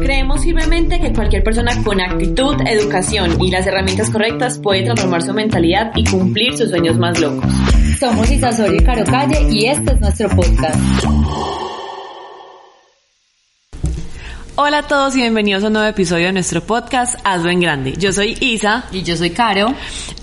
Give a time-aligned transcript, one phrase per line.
[0.00, 5.32] Creemos firmemente que cualquier persona con actitud, educación y las herramientas correctas puede transformar su
[5.32, 7.50] mentalidad y cumplir sus sueños más locos.
[7.98, 10.78] Somos Isasorio y Caro Calle y este es nuestro podcast.
[14.54, 17.94] Hola a todos y bienvenidos a un nuevo episodio de nuestro podcast Hazlo en Grande.
[17.96, 18.86] Yo soy Isa.
[18.90, 19.72] Y yo soy Caro.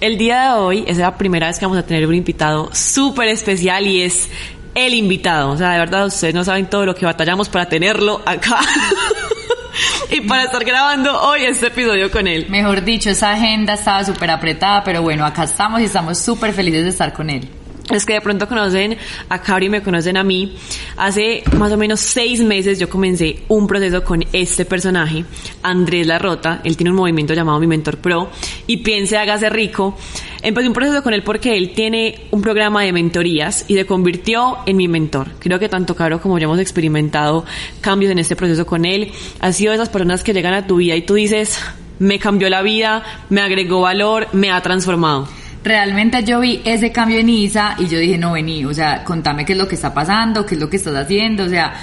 [0.02, 3.30] El día de hoy es la primera vez que vamos a tener un invitado súper
[3.30, 4.30] especial y es
[4.74, 5.52] el invitado.
[5.52, 8.60] O sea, de verdad, ustedes no saben todo lo que batallamos para tenerlo acá.
[10.10, 12.48] y para estar grabando hoy este episodio con él.
[12.50, 16.84] Mejor dicho, esa agenda estaba súper apretada, pero bueno, acá estamos y estamos súper felices
[16.84, 17.50] de estar con él
[17.94, 18.98] es que de pronto conocen
[19.30, 20.56] a Cabri y me conocen a mí.
[20.98, 25.24] Hace más o menos seis meses yo comencé un proceso con este personaje,
[25.62, 26.62] Andrés Larrota.
[26.64, 28.30] Él tiene un movimiento llamado Mi Mentor Pro
[28.66, 29.96] y piense, hágase rico.
[30.42, 34.58] Empecé un proceso con él porque él tiene un programa de mentorías y se convirtió
[34.66, 35.28] en mi mentor.
[35.40, 37.46] Creo que tanto Caro como yo hemos experimentado
[37.82, 39.12] cambios en este proceso con él.
[39.40, 41.60] Ha sido de esas personas que llegan a tu vida y tú dices,
[42.00, 45.28] me cambió la vida, me agregó valor, me ha transformado
[45.66, 49.44] realmente yo vi ese cambio en Isa y yo dije, no vení, o sea, contame
[49.46, 51.74] qué es lo que está pasando, qué es lo que estás haciendo, o sea,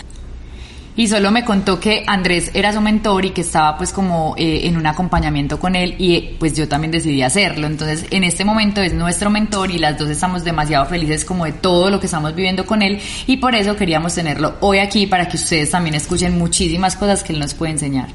[0.95, 4.67] y solo me contó que Andrés era su mentor y que estaba pues como eh,
[4.69, 7.67] en un acompañamiento con él y pues yo también decidí hacerlo.
[7.67, 11.53] Entonces en este momento es nuestro mentor y las dos estamos demasiado felices como de
[11.53, 15.27] todo lo que estamos viviendo con él y por eso queríamos tenerlo hoy aquí para
[15.29, 18.09] que ustedes también escuchen muchísimas cosas que él nos puede enseñar.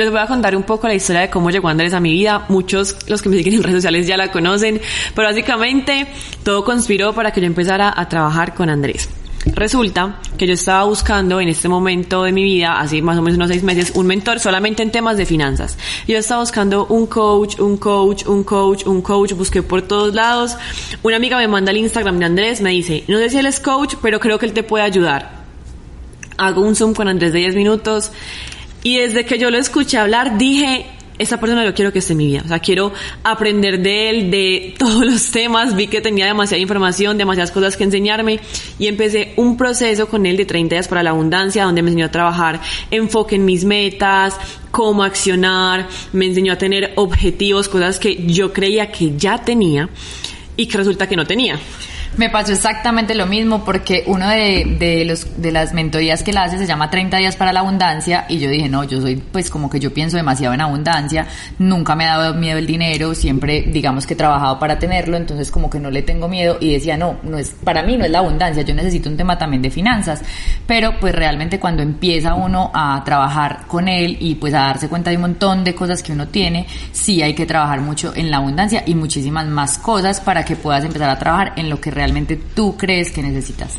[0.00, 2.46] Les voy a contar un poco la historia de cómo llegó Andrés a mi vida.
[2.48, 4.80] Muchos, los que me siguen en redes sociales ya la conocen,
[5.14, 6.06] pero básicamente
[6.42, 9.10] todo conspiró para que yo empezara a trabajar con Andrés.
[9.44, 13.36] Resulta que yo estaba buscando en este momento de mi vida, hace más o menos
[13.36, 15.76] unos seis meses, un mentor solamente en temas de finanzas.
[16.08, 20.56] Yo estaba buscando un coach, un coach, un coach, un coach, busqué por todos lados.
[21.02, 23.60] Una amiga me manda el Instagram de Andrés, me dice, no sé si él es
[23.60, 25.40] coach, pero creo que él te puede ayudar.
[26.38, 28.12] Hago un Zoom con Andrés de 10 minutos
[28.82, 30.86] y desde que yo lo escuché hablar dije,
[31.20, 32.42] esa persona yo quiero que esté en mi vida.
[32.44, 35.76] O sea, quiero aprender de él, de todos los temas.
[35.76, 38.40] Vi que tenía demasiada información, demasiadas cosas que enseñarme
[38.78, 42.06] y empecé un proceso con él de 30 días para la abundancia, donde me enseñó
[42.06, 42.60] a trabajar
[42.90, 44.34] enfoque en mis metas,
[44.70, 49.90] cómo accionar, me enseñó a tener objetivos, cosas que yo creía que ya tenía
[50.56, 51.60] y que resulta que no tenía.
[52.16, 56.42] Me pasó exactamente lo mismo porque uno de, de, los, de las mentorías que la
[56.42, 59.48] hace se llama 30 días para la abundancia y yo dije, no, yo soy pues
[59.48, 61.28] como que yo pienso demasiado en abundancia,
[61.58, 65.52] nunca me ha dado miedo el dinero, siempre digamos que he trabajado para tenerlo, entonces
[65.52, 68.10] como que no le tengo miedo y decía, no, no es, para mí no es
[68.10, 70.20] la abundancia, yo necesito un tema también de finanzas,
[70.66, 75.10] pero pues realmente cuando empieza uno a trabajar con él y pues a darse cuenta
[75.10, 78.38] de un montón de cosas que uno tiene, sí hay que trabajar mucho en la
[78.38, 82.36] abundancia y muchísimas más cosas para que puedas empezar a trabajar en lo que realmente
[82.54, 83.76] tú crees que necesitas.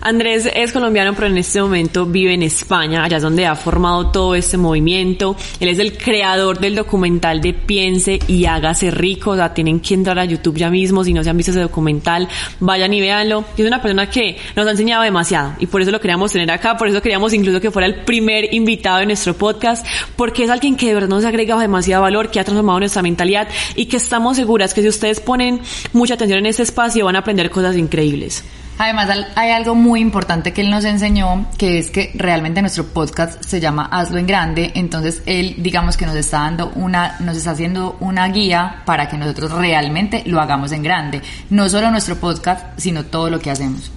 [0.00, 4.10] Andrés es colombiano, pero en este momento vive en España, allá es donde ha formado
[4.10, 5.36] todo este movimiento.
[5.58, 9.30] Él es el creador del documental de Piense y hágase rico.
[9.30, 11.02] O sea, tienen que entrar a YouTube ya mismo.
[11.02, 12.28] Si no se han visto ese documental,
[12.60, 13.44] vayan y véanlo.
[13.56, 16.50] Y es una persona que nos ha enseñado demasiado y por eso lo queríamos tener
[16.50, 16.76] acá.
[16.76, 20.76] Por eso queríamos incluso que fuera el primer invitado de nuestro podcast, porque es alguien
[20.76, 23.96] que de verdad nos ha agregado demasiado valor, que ha transformado nuestra mentalidad y que
[23.96, 25.60] estamos seguras que si ustedes ponen
[25.92, 28.44] mucha atención en este espacio van a aprender cosas increíbles.
[28.78, 33.42] Además, hay algo muy importante que él nos enseñó, que es que realmente nuestro podcast
[33.42, 37.52] se llama Hazlo en Grande, entonces él, digamos que nos está dando una, nos está
[37.52, 41.22] haciendo una guía para que nosotros realmente lo hagamos en grande.
[41.48, 43.90] No solo nuestro podcast, sino todo lo que hacemos.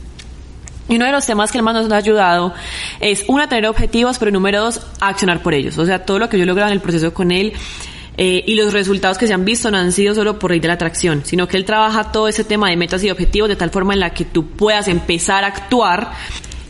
[0.88, 2.54] Y uno de los temas que más nos ha ayudado
[3.02, 5.78] es, una, tener objetivos, pero número dos, accionar por ellos.
[5.78, 7.54] O sea, todo lo que yo he logrado en el proceso con él
[8.18, 10.68] eh, y los resultados que se han visto no han sido solo por ley de
[10.68, 13.70] la atracción, sino que él trabaja todo ese tema de metas y objetivos de tal
[13.70, 16.12] forma en la que tú puedas empezar a actuar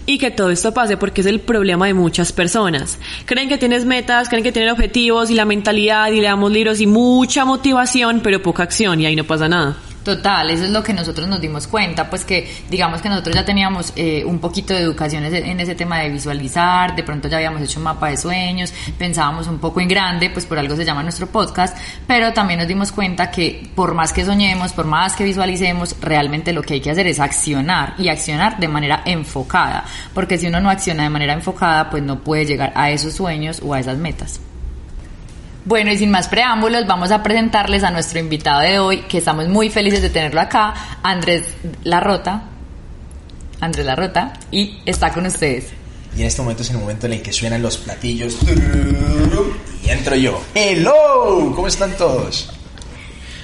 [0.06, 2.98] y que todo esto pase porque es el problema de muchas personas.
[3.26, 6.82] Creen que tienes metas, creen que tienen objetivos y la mentalidad y le damos libros
[6.82, 9.78] y mucha motivación, pero poca acción y ahí no pasa nada.
[10.04, 13.44] Total, eso es lo que nosotros nos dimos cuenta, pues que digamos que nosotros ya
[13.44, 17.62] teníamos eh, un poquito de educación en ese tema de visualizar, de pronto ya habíamos
[17.62, 21.04] hecho un mapa de sueños, pensábamos un poco en grande, pues por algo se llama
[21.04, 21.78] nuestro podcast,
[22.08, 26.54] pero también nos dimos cuenta que por más que soñemos, por más que visualicemos, realmente
[26.54, 29.84] lo que hay que hacer es accionar y accionar de manera enfocada,
[30.14, 33.62] porque si uno no acciona de manera enfocada, pues no puede llegar a esos sueños
[33.62, 34.40] o a esas metas.
[35.66, 39.48] Bueno, y sin más preámbulos, vamos a presentarles a nuestro invitado de hoy, que estamos
[39.48, 40.74] muy felices de tenerlo acá,
[41.04, 41.44] Andrés
[41.84, 42.44] Larrota.
[43.60, 45.68] Andrés Larrota, y está con ustedes.
[46.16, 48.38] Y en este momento es el momento en el que suenan los platillos.
[49.84, 50.42] Y entro yo.
[50.56, 51.52] ¡Hello!
[51.56, 52.50] ¿Cómo están todos?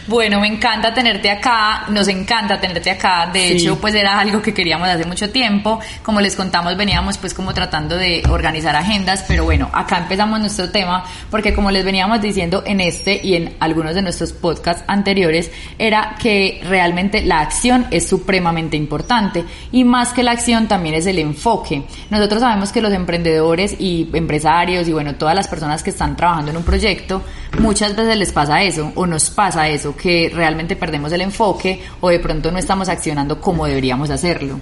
[0.07, 3.27] Bueno, me encanta tenerte acá, nos encanta tenerte acá.
[3.33, 3.53] De Sí.
[3.57, 5.79] hecho, pues era algo que queríamos hace mucho tiempo.
[6.03, 10.69] Como les contamos, veníamos pues como tratando de organizar agendas, pero bueno, acá empezamos nuestro
[10.69, 15.49] tema porque como les veníamos diciendo en este y en algunos de nuestros podcasts anteriores,
[15.79, 21.07] era que realmente la acción es supremamente importante y más que la acción también es
[21.07, 21.81] el enfoque.
[22.11, 26.51] Nosotros sabemos que los emprendedores y empresarios y bueno, todas las personas que están trabajando
[26.51, 27.23] en un proyecto,
[27.59, 32.09] muchas veces les pasa eso o nos pasa eso, que realmente perdemos el enfoque o
[32.09, 34.59] de pronto no estamos accionando como deberíamos hacerlo.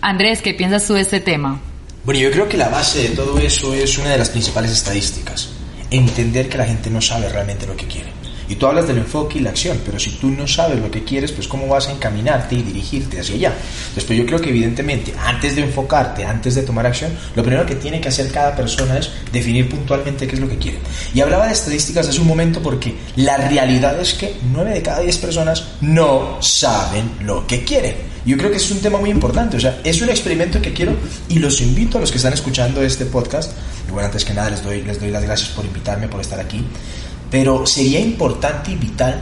[0.00, 1.60] Andrés, ¿qué piensas tú de este tema?
[2.04, 5.50] Bueno, yo creo que la base de todo eso es una de las principales estadísticas.
[5.90, 8.21] Entender que la gente no sabe realmente lo que quiere.
[8.52, 11.02] Y tú hablas del enfoque y la acción, pero si tú no sabes lo que
[11.02, 13.54] quieres, pues cómo vas a encaminarte y dirigirte hacia allá.
[13.94, 17.76] Después yo creo que evidentemente, antes de enfocarte, antes de tomar acción, lo primero que
[17.76, 20.80] tiene que hacer cada persona es definir puntualmente qué es lo que quiere.
[21.14, 25.00] Y hablaba de estadísticas hace un momento porque la realidad es que 9 de cada
[25.00, 28.12] 10 personas no saben lo que quieren.
[28.26, 30.94] Yo creo que es un tema muy importante, o sea, es un experimento que quiero
[31.30, 33.52] y los invito a los que están escuchando este podcast.
[33.88, 36.38] Y bueno, antes que nada les doy, les doy las gracias por invitarme, por estar
[36.38, 36.62] aquí.
[37.32, 39.20] Pero sería importante y vital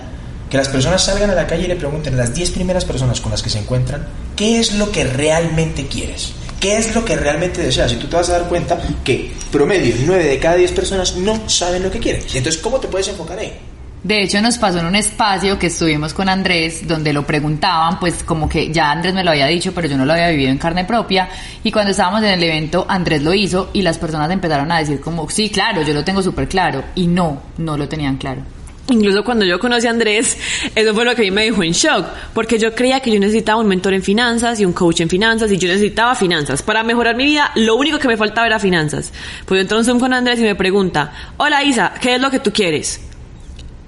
[0.51, 3.21] que las personas salgan a la calle y le pregunten a las 10 primeras personas
[3.21, 6.33] con las que se encuentran qué es lo que realmente quieres.
[6.61, 7.93] ¿Qué es lo que realmente deseas?
[7.93, 11.49] Y tú te vas a dar cuenta que promedio 9 de cada 10 personas no
[11.49, 12.21] saben lo que quieren.
[12.23, 13.70] Entonces, ¿cómo te puedes enfocar ahí?
[14.03, 18.23] De hecho, nos pasó en un espacio que estuvimos con Andrés, donde lo preguntaban, pues
[18.23, 20.57] como que ya Andrés me lo había dicho, pero yo no lo había vivido en
[20.57, 21.29] carne propia.
[21.63, 25.01] Y cuando estábamos en el evento, Andrés lo hizo y las personas empezaron a decir
[25.01, 26.83] como, sí, claro, yo lo tengo súper claro.
[26.95, 28.41] Y no, no lo tenían claro.
[28.89, 30.39] Incluso cuando yo conocí a Andrés,
[30.75, 33.21] eso fue lo que a mí me dejó en shock, porque yo creía que yo
[33.21, 36.63] necesitaba un mentor en finanzas y un coach en finanzas y yo necesitaba finanzas.
[36.63, 39.13] Para mejorar mi vida, lo único que me faltaba era finanzas.
[39.45, 42.41] Pues yo entro en con Andrés y me pregunta, hola Isa, ¿qué es lo que
[42.41, 43.10] tú quieres?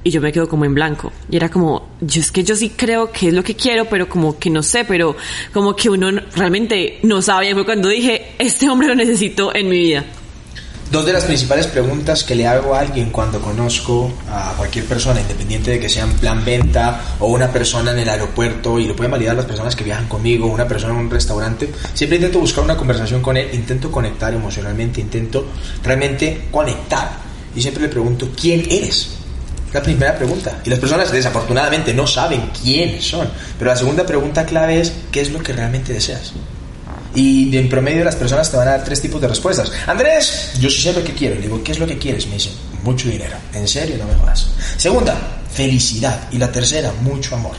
[0.05, 1.13] Y yo me quedo como en blanco.
[1.31, 4.09] Y era como, yo es que yo sí creo que es lo que quiero, pero
[4.09, 5.17] como que no sé, pero
[5.53, 7.51] como que uno realmente no sabe.
[7.51, 10.05] Y fue cuando dije, este hombre lo necesito en mi vida.
[10.93, 15.23] Dos de las principales preguntas que le hago a alguien cuando conozco a cualquier persona,
[15.23, 18.95] independiente de que sea en plan venta o una persona en el aeropuerto, y lo
[18.95, 22.63] pueden validar las personas que viajan conmigo, una persona en un restaurante, siempre intento buscar
[22.65, 25.47] una conversación con él, intento conectar emocionalmente, intento
[25.83, 27.11] realmente conectar.
[27.57, 29.22] Y siempre le pregunto, ¿quién eres?
[29.73, 30.61] La primera pregunta.
[30.65, 33.29] Y las personas desafortunadamente no saben quiénes son.
[33.59, 36.33] Pero la segunda pregunta clave es, ¿qué es lo que realmente deseas?
[37.15, 39.71] Y en promedio las personas te van a dar tres tipos de respuestas.
[39.87, 41.37] Andrés, yo sí sé lo que quiero.
[41.37, 42.27] Le digo, ¿qué es lo que quieres?
[42.27, 42.53] Me dicen,
[42.83, 43.37] mucho dinero.
[43.55, 44.49] En serio, no me jodas.
[44.77, 45.17] Segunda,
[45.53, 46.29] felicidad.
[46.31, 47.57] Y la tercera, mucho amor.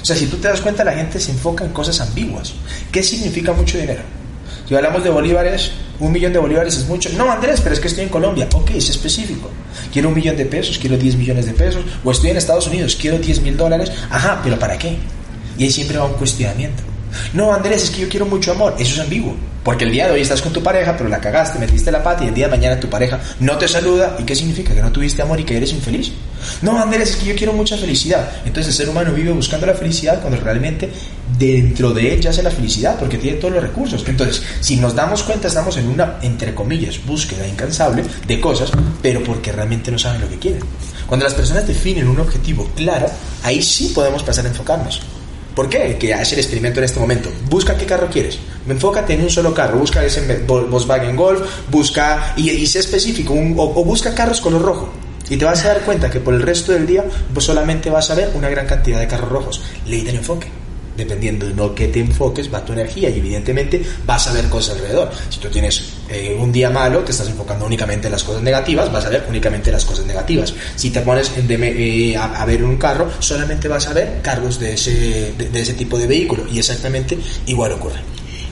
[0.00, 2.52] O sea, si tú te das cuenta, la gente se enfoca en cosas ambiguas.
[2.90, 4.02] ¿Qué significa mucho dinero?
[4.70, 7.10] Si hablamos de bolívares, un millón de bolívares es mucho.
[7.16, 8.48] No, Andrés, pero es que estoy en Colombia.
[8.54, 9.50] Ok, es específico.
[9.92, 11.82] Quiero un millón de pesos, quiero 10 millones de pesos.
[12.04, 13.90] O estoy en Estados Unidos, quiero 10 mil dólares.
[14.08, 14.96] Ajá, pero ¿para qué?
[15.58, 16.84] Y ahí siempre va un cuestionamiento.
[17.34, 18.76] No, Andrés, es que yo quiero mucho amor.
[18.78, 19.34] Eso es ambiguo.
[19.64, 22.22] Porque el día de hoy estás con tu pareja, pero la cagaste, metiste la pata
[22.22, 24.18] y el día de mañana tu pareja no te saluda.
[24.20, 24.72] ¿Y qué significa?
[24.72, 26.12] Que no tuviste amor y que eres infeliz.
[26.62, 28.30] No, Andrés, es que yo quiero mucha felicidad.
[28.44, 30.90] Entonces el ser humano vive buscando la felicidad cuando realmente
[31.38, 34.04] dentro de él yace la felicidad porque tiene todos los recursos.
[34.06, 38.70] Entonces, si nos damos cuenta, estamos en una, entre comillas, búsqueda incansable de cosas,
[39.02, 40.62] pero porque realmente no saben lo que quieren.
[41.06, 43.06] Cuando las personas definen un objetivo claro,
[43.42, 45.02] ahí sí podemos pasar a enfocarnos.
[45.54, 45.96] ¿Por qué?
[45.98, 47.30] Que hace el experimento en este momento.
[47.48, 48.38] Busca qué carro quieres.
[48.68, 49.78] Enfócate en un solo carro.
[49.78, 51.40] Busca ese Volkswagen Golf.
[51.70, 53.34] Busca y, y sé específico.
[53.34, 54.90] O, busca carros color rojo.
[55.30, 57.04] Y te vas a dar cuenta que por el resto del día
[57.38, 59.62] solamente vas a ver una gran cantidad de carros rojos.
[59.86, 60.48] Ley del enfoque.
[60.96, 64.76] Dependiendo de lo que te enfoques, va tu energía y evidentemente vas a ver cosas
[64.76, 65.10] alrededor.
[65.30, 68.92] Si tú tienes eh, un día malo, te estás enfocando únicamente en las cosas negativas,
[68.92, 70.52] vas a ver únicamente las cosas negativas.
[70.74, 74.58] Si te pones de, eh, a, a, ver un carro, solamente vas a ver carros
[74.58, 78.00] de ese, de, de ese tipo de vehículo y exactamente igual ocurre.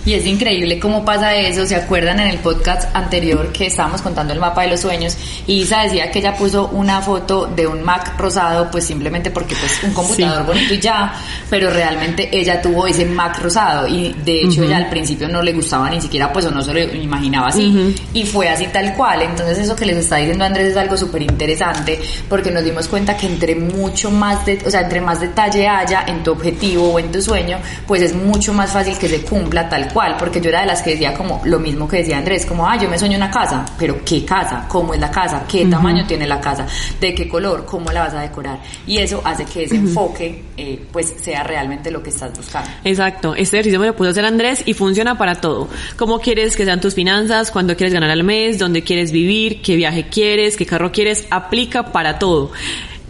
[0.04, 1.66] Y es increíble cómo pasa eso.
[1.66, 5.16] ¿Se acuerdan en el podcast anterior que estábamos contando el mapa de los sueños?
[5.46, 9.54] Y Isa decía que ella puso una foto de un Mac rosado, pues simplemente porque
[9.56, 10.46] pues un computador sí.
[10.46, 11.14] bonito y ya,
[11.50, 14.66] pero realmente ella tuvo ese Mac rosado y de hecho uh -huh.
[14.66, 17.66] ella al principio no le gustaba ni siquiera pues o no se lo imaginaba así
[17.66, 18.00] uh -huh.
[18.14, 19.22] y fue así tal cual.
[19.22, 23.16] Entonces eso que les está diciendo Andrés es algo súper interesante porque nos dimos cuenta
[23.16, 26.98] que entre mucho más, de, o sea, entre más detalle haya en tu objetivo o
[26.98, 30.48] en tu sueño, pues es mucho más fácil que se cumpla tal cual, porque yo
[30.48, 32.98] era de las que decía como lo mismo que decía Andrés, como, ah, yo me
[32.98, 34.66] sueño una casa, pero ¿qué casa?
[34.68, 35.44] ¿Cómo es la casa?
[35.48, 35.70] ¿Qué uh -huh.
[35.70, 36.66] tamaño tiene la casa?
[37.00, 37.64] ¿De qué color?
[37.64, 38.58] ¿Cómo la vas a decorar?
[38.86, 39.88] Y eso hace que ese uh -huh.
[39.88, 42.70] enfoque, eh, pues, sea realmente lo que estás buscando.
[42.84, 45.68] Exacto, este ejercicio me lo puso hacer Andrés y funciona para todo.
[45.96, 47.50] ¿Cómo quieres que sean tus finanzas?
[47.50, 48.58] ¿Cuándo quieres ganar al mes?
[48.58, 49.62] ¿Dónde quieres vivir?
[49.62, 50.56] ¿Qué viaje quieres?
[50.56, 51.26] ¿Qué carro quieres?
[51.30, 52.50] Aplica para todo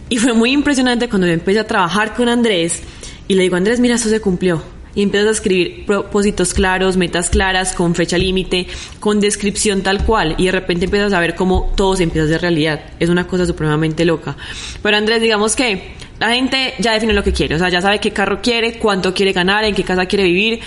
[0.09, 2.81] Y fue muy impresionante cuando yo empecé a trabajar con Andrés
[3.27, 4.78] y le digo, Andrés, mira, eso se cumplió.
[4.99, 8.67] Y empiezas a escribir propósitos claros, metas claras, con fecha límite,
[8.99, 10.35] con descripción tal cual.
[10.37, 12.81] Y de repente empiezas a ver cómo todo se empieza a hacer realidad.
[12.99, 14.35] Es una cosa supremamente loca.
[14.83, 17.55] Pero Andrés, digamos que la gente ya define lo que quiere.
[17.55, 20.59] O sea, ya sabe qué carro quiere, cuánto quiere ganar, en qué casa quiere vivir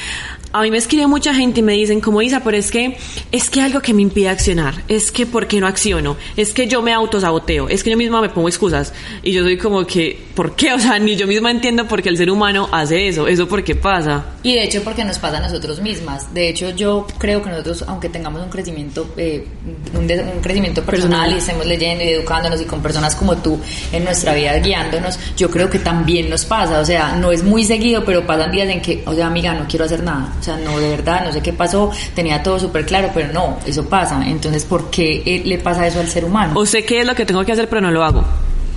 [0.52, 2.96] a mí me escribe mucha gente y me dicen, como Isa, pero es que
[3.30, 6.16] es que algo que me impide accionar, es que ¿por qué no acciono?
[6.36, 8.92] Es que yo me autosaboteo, es que yo misma me pongo excusas
[9.22, 10.72] y yo soy como que, ¿por qué?
[10.74, 13.64] O sea, ni yo misma entiendo por qué el ser humano hace eso, eso por
[13.64, 14.24] qué pasa.
[14.42, 16.32] Y de hecho porque nos pasa a nosotros mismas.
[16.34, 19.46] De hecho yo creo que nosotros, aunque tengamos un crecimiento, eh,
[19.94, 23.58] un, crecimiento personal, y estemos leyendo y educándonos y con personas como tú
[23.92, 26.80] en nuestra vida guiándonos, yo creo que también nos pasa.
[26.80, 29.66] O sea, no es muy seguido, pero pasan días en que, o sea, amiga, no
[29.66, 32.84] quiero hacer nada o sea, no, de verdad, no sé qué pasó, tenía todo súper
[32.84, 34.20] claro, pero no, eso pasa.
[34.26, 36.58] Entonces, ¿por qué eh, le pasa eso al ser humano?
[36.58, 38.24] O sé qué es lo que tengo que hacer, pero no lo hago.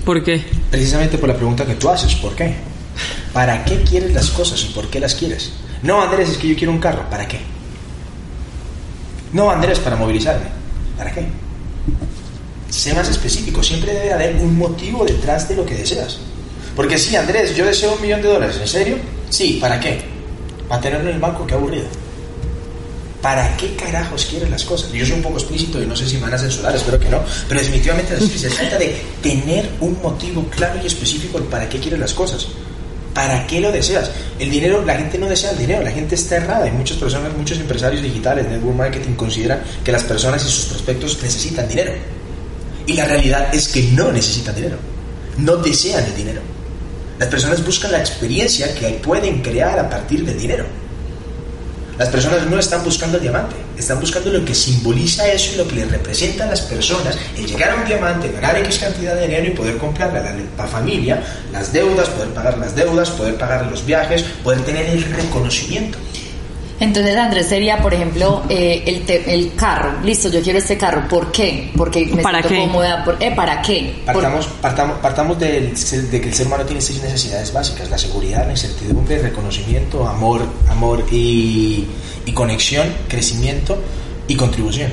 [0.04, 0.44] ¿Por qué?
[0.70, 2.54] Precisamente por la pregunta que tú haces, ¿por qué?
[3.32, 5.50] ¿Para qué quieres las cosas y por qué las quieres?
[5.82, 7.40] No, Andrés, es que yo quiero un carro, ¿para qué?
[9.32, 10.46] No, Andrés, para movilizarme,
[10.96, 11.26] ¿para qué?
[12.70, 16.18] Sé más específico, siempre debe haber un motivo detrás de lo que deseas.
[16.76, 18.96] Porque sí, Andrés, yo deseo un millón de dólares, ¿en serio?
[19.30, 20.05] Sí, ¿para qué?
[20.68, 21.86] Para tenerlo en el banco, qué aburrido.
[23.22, 24.92] ¿Para qué carajos quieres las cosas?
[24.92, 27.08] Yo soy un poco explícito y no sé si me van a censurar, espero que
[27.08, 31.98] no, pero definitivamente se trata de tener un motivo claro y específico para qué quieres
[31.98, 32.46] las cosas.
[33.14, 34.10] ¿Para qué lo deseas?
[34.38, 37.34] El dinero, la gente no desea el dinero, la gente está errada y muchas personas,
[37.36, 41.94] muchos empresarios digitales, network marketing consideran que las personas y sus prospectos necesitan dinero.
[42.86, 44.76] Y la realidad es que no necesitan dinero,
[45.38, 46.55] no desean el dinero
[47.18, 50.64] las personas buscan la experiencia que pueden crear a partir del dinero.
[51.98, 55.66] Las personas no están buscando el diamante, están buscando lo que simboliza eso y lo
[55.66, 59.22] que les representa a las personas el llegar a un diamante, ganar X cantidad de
[59.22, 63.64] dinero y poder comprarle a la, familia las deudas, poder pagar las deudas, poder pagar
[63.70, 65.96] los viajes, poder tener el reconocimiento.
[66.78, 69.92] Entonces, Andrés, sería, por ejemplo, eh, el, el carro.
[70.02, 71.08] Listo, yo quiero este carro.
[71.08, 71.72] ¿Por qué?
[71.76, 72.66] Porque me ¿Para siento qué?
[72.66, 73.04] cómoda.
[73.20, 73.94] Eh, ¿Para qué?
[74.04, 75.72] Partamos, partamos, partamos de
[76.10, 77.88] que el ser humano tiene seis necesidades básicas.
[77.88, 81.86] La seguridad, la incertidumbre, reconocimiento, amor, amor y,
[82.26, 83.78] y conexión, crecimiento
[84.28, 84.92] y contribución.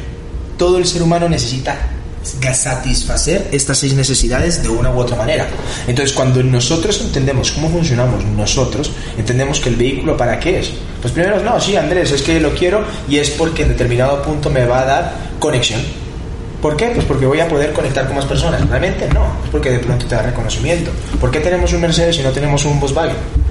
[0.58, 1.78] Todo el ser humano necesita
[2.24, 5.48] satisfacer estas seis necesidades de una u otra manera.
[5.88, 10.72] Entonces, cuando nosotros entendemos cómo funcionamos nosotros, entendemos que el vehículo para qué es.
[11.02, 14.50] Pues primero, no, sí, Andrés, es que lo quiero y es porque en determinado punto
[14.50, 15.82] me va a dar conexión.
[16.62, 16.88] ¿Por qué?
[16.88, 18.66] Pues porque voy a poder conectar con más personas.
[18.70, 20.92] Realmente no, es porque de pronto te da reconocimiento.
[21.20, 23.43] ¿Por qué tenemos un Mercedes y no tenemos un Volkswagen?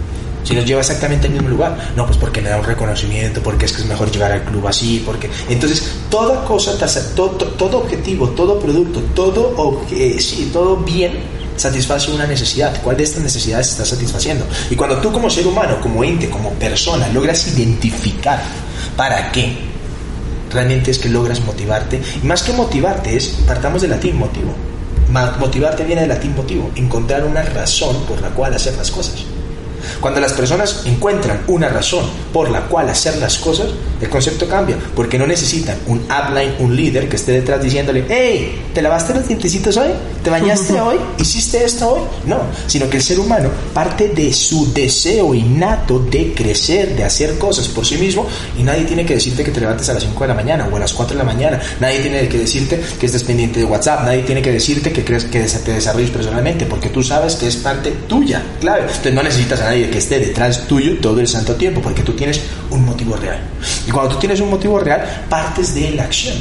[0.42, 1.92] Si nos lleva exactamente al mismo lugar.
[1.96, 4.66] No, pues porque me da un reconocimiento, porque es que es mejor llegar al club
[4.66, 5.30] así, porque...
[5.48, 6.72] Entonces, toda cosa,
[7.14, 12.80] todo, objetivo, todo producto, todo bien satisface una necesidad.
[12.82, 14.46] ¿Cuál de estas necesidades está satisfaciendo?
[14.70, 18.42] Y cuando tú como ser humano, como ente, como persona, logras identificar
[18.96, 19.56] para qué,
[20.52, 22.00] realmente es que logras motivarte.
[22.22, 24.54] Y más que motivarte es, partamos del latín motivo.
[25.38, 29.24] Motivarte viene del latín motivo, encontrar una razón por la cual hacer las cosas.
[30.00, 33.68] Cuando las personas encuentran una razón por la cual hacer las cosas,
[34.00, 38.62] el concepto cambia, porque no necesitan un upline, un líder que esté detrás diciéndole, hey,
[38.74, 39.90] ¿te lavaste los dientecitos hoy?
[40.22, 40.96] ¿Te bañaste hoy?
[41.18, 42.00] ¿Hiciste esto hoy?
[42.26, 47.38] No, sino que el ser humano parte de su deseo innato de crecer, de hacer
[47.38, 48.26] cosas por sí mismo,
[48.58, 50.76] y nadie tiene que decirte que te levantes a las 5 de la mañana o
[50.76, 54.04] a las 4 de la mañana, nadie tiene que decirte que estés pendiente de WhatsApp,
[54.04, 57.56] nadie tiene que decirte que crees que te desarrolles personalmente, porque tú sabes que es
[57.56, 58.82] parte tuya, clave.
[58.82, 62.12] Entonces no necesitas a nadie que esté detrás tuyo todo el santo tiempo, porque tú
[62.12, 63.38] tienes un motivo real.
[63.86, 66.36] Y cuando tú tienes un motivo real, partes de la acción,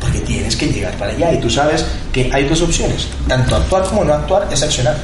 [0.00, 3.84] porque tienes que llegar para allá y tú sabes que hay dos opciones, tanto actuar
[3.84, 4.96] como no actuar es accionar.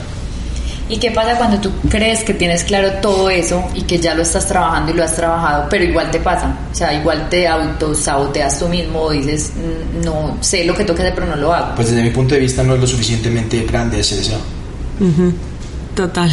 [0.90, 4.22] ¿Y qué pasa cuando tú crees que tienes claro todo eso y que ya lo
[4.22, 6.52] estás trabajando y lo has trabajado, pero igual te pasa?
[6.72, 10.96] O sea, igual te autosaboteas tú mismo o dices, mm, no sé lo que tengo
[10.96, 11.76] que hacer, pero no lo hago.
[11.76, 14.38] Pues desde mi punto de vista no es lo suficientemente grande ese deseo.
[16.00, 16.30] Total.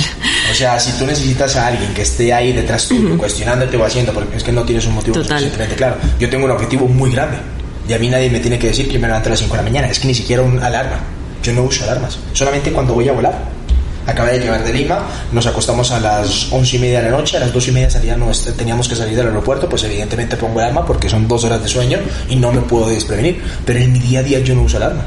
[0.49, 4.13] O sea, si tú necesitas a alguien que esté ahí detrás tuyo, cuestionándote o haciendo,
[4.13, 5.39] porque es que no tienes un motivo Total.
[5.39, 5.97] suficientemente claro.
[6.17, 7.37] Yo tengo un objetivo muy grande.
[7.85, 9.57] Y a mí nadie me tiene que decir que me levanto a las 5 de
[9.57, 9.89] la mañana.
[9.89, 11.01] Es que ni siquiera un alarma.
[11.43, 12.17] Yo no uso alarmas.
[12.31, 13.57] Solamente cuando voy a volar.
[14.05, 17.35] Acabé de llegar de Lima, nos acostamos a las once y media de la noche,
[17.35, 20.85] a las dos y media salíamos, teníamos que salir del aeropuerto, pues evidentemente pongo alarma
[20.85, 23.41] porque son dos horas de sueño y no me puedo desprevenir.
[23.65, 25.03] Pero en mi día a día yo no uso alarma.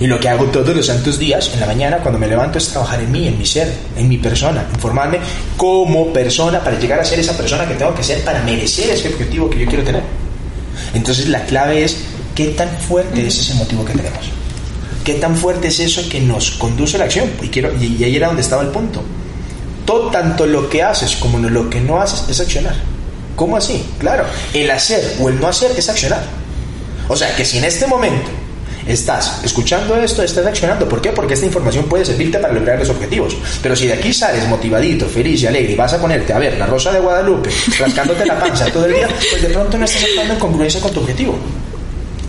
[0.00, 2.68] Y lo que hago todos los santos días, en la mañana, cuando me levanto, es
[2.68, 5.18] trabajar en mí, en mi ser, en mi persona, informarme
[5.58, 9.08] como persona para llegar a ser esa persona que tengo que ser para merecer ese
[9.08, 10.02] objetivo que yo quiero tener.
[10.94, 11.98] Entonces la clave es
[12.34, 14.30] qué tan fuerte es ese motivo que tenemos.
[15.04, 17.30] ¿Qué tan fuerte es eso que nos conduce a la acción?
[17.42, 19.02] Y, quiero, y, ahí era donde estaba el punto.
[19.84, 22.74] Todo, tanto lo que haces como lo que no haces es accionar.
[23.36, 23.84] ¿Cómo así?
[23.98, 26.22] Claro, el hacer o el no hacer es accionar.
[27.08, 28.30] O sea, que si en este momento
[28.92, 30.88] estás escuchando esto, estás accionando.
[30.88, 31.12] ¿Por qué?
[31.12, 33.36] Porque esta información puede servirte para lograr los objetivos.
[33.62, 36.58] Pero si de aquí sales motivadito, feliz y alegre y vas a ponerte a ver
[36.58, 40.04] la rosa de Guadalupe, rascándote la panza todo el día, pues de pronto no estás
[40.04, 41.38] actuando en congruencia con tu objetivo.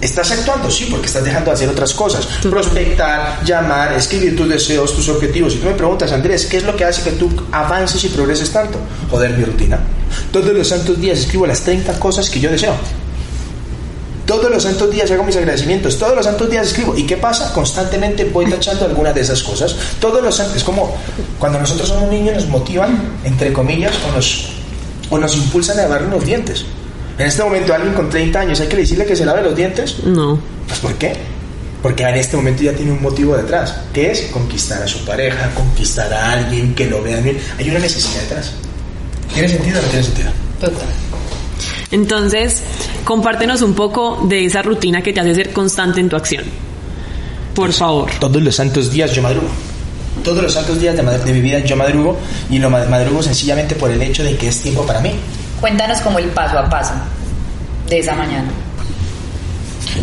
[0.01, 0.71] ¿Estás actuando?
[0.71, 2.25] Sí, porque estás dejando de hacer otras cosas.
[2.41, 5.53] Prospectar, llamar, escribir tus deseos, tus objetivos.
[5.53, 8.51] Y tú me preguntas, Andrés, ¿qué es lo que hace que tú avances y progreses
[8.51, 8.79] tanto?
[9.11, 9.79] Joder, mi rutina.
[10.31, 12.73] Todos los santos días escribo las 30 cosas que yo deseo.
[14.25, 16.95] Todos los santos días hago mis agradecimientos, todos los santos días escribo.
[16.95, 17.51] ¿Y qué pasa?
[17.53, 19.75] Constantemente voy tachando algunas de esas cosas.
[19.99, 20.95] Todos los santos, es como
[21.39, 24.49] cuando nosotros somos niños nos motivan, entre comillas, o nos,
[25.09, 26.65] o nos impulsan a lavar los dientes.
[27.17, 30.03] En este momento alguien con 30 años hay que decirle que se lave los dientes.
[30.03, 30.39] No.
[30.67, 31.13] Pues ¿por qué?
[31.81, 35.51] Porque en este momento ya tiene un motivo detrás, que es conquistar a su pareja,
[35.55, 37.39] conquistar a alguien que lo vea bien.
[37.57, 38.51] Hay una necesidad detrás.
[39.33, 40.29] ¿Tiene sentido o no tiene sentido?
[40.59, 41.10] Total.
[41.91, 42.63] Entonces,
[43.03, 46.45] compártenos un poco de esa rutina que te hace ser constante en tu acción.
[47.53, 48.09] Por favor.
[48.19, 49.49] Todos los santos días yo madrugo.
[50.23, 52.17] Todos los santos días de, mi vida yo madrugo
[52.49, 55.11] y lo madrugo sencillamente por el hecho de que es tiempo para mí.
[55.59, 56.93] Cuéntanos como el paso a paso
[57.89, 58.49] de esa mañana.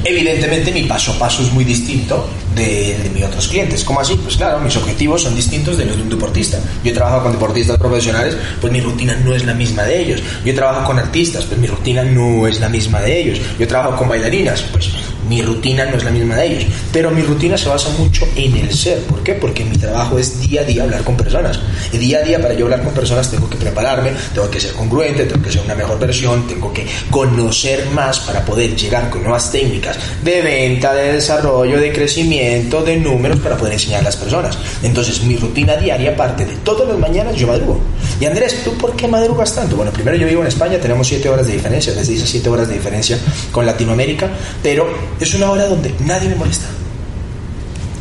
[0.04, 2.28] Evidentemente mi paso a paso es muy distinto
[2.58, 3.84] de, de mis otros clientes.
[3.84, 4.14] ¿Cómo así?
[4.22, 6.58] Pues claro, mis objetivos son distintos de los de un deportista.
[6.84, 10.22] Yo trabajo con deportistas profesionales, pues mi rutina no es la misma de ellos.
[10.44, 13.40] Yo trabajo con artistas, pues mi rutina no es la misma de ellos.
[13.58, 14.90] Yo trabajo con bailarinas, pues
[15.28, 18.56] mi rutina no es la misma de ellos, pero mi rutina se basa mucho en
[18.56, 19.00] el ser.
[19.00, 19.34] ¿Por qué?
[19.34, 21.60] Porque mi trabajo es día a día hablar con personas.
[21.92, 24.72] Y día a día para yo hablar con personas tengo que prepararme, tengo que ser
[24.72, 29.22] congruente, tengo que ser una mejor versión, tengo que conocer más para poder llegar con
[29.22, 34.16] nuevas técnicas de venta, de desarrollo, de crecimiento, de números para poder enseñar a las
[34.16, 34.58] personas.
[34.82, 37.80] Entonces mi rutina diaria parte de todas las mañanas yo madrugo.
[38.20, 39.76] Y Andrés, ¿tú por qué madrugas tanto?
[39.76, 42.68] Bueno, primero yo vivo en España, tenemos 7 horas de diferencia, desde dice 7 horas
[42.68, 43.18] de diferencia
[43.52, 44.28] con Latinoamérica,
[44.62, 44.88] pero
[45.20, 46.66] es una hora donde nadie me molesta.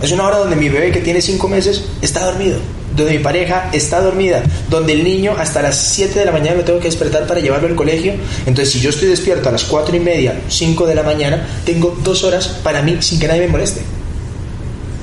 [0.02, 2.60] Es una hora donde mi bebé que tiene cinco meses está dormido,
[2.96, 6.64] donde mi pareja está dormida, donde el niño hasta las 7 de la mañana me
[6.64, 8.14] tengo que despertar para llevarlo al colegio.
[8.46, 11.98] Entonces, si yo estoy despierto a las 4 y media, 5 de la mañana, tengo
[12.04, 13.82] dos horas para mí sin que nadie me moleste.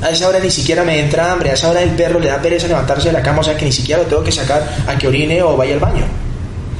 [0.00, 2.40] A esa hora ni siquiera me entra hambre, a esa hora el perro le da
[2.40, 4.96] pereza levantarse de la cama, o sea que ni siquiera lo tengo que sacar a
[4.96, 6.04] que orine o vaya al baño.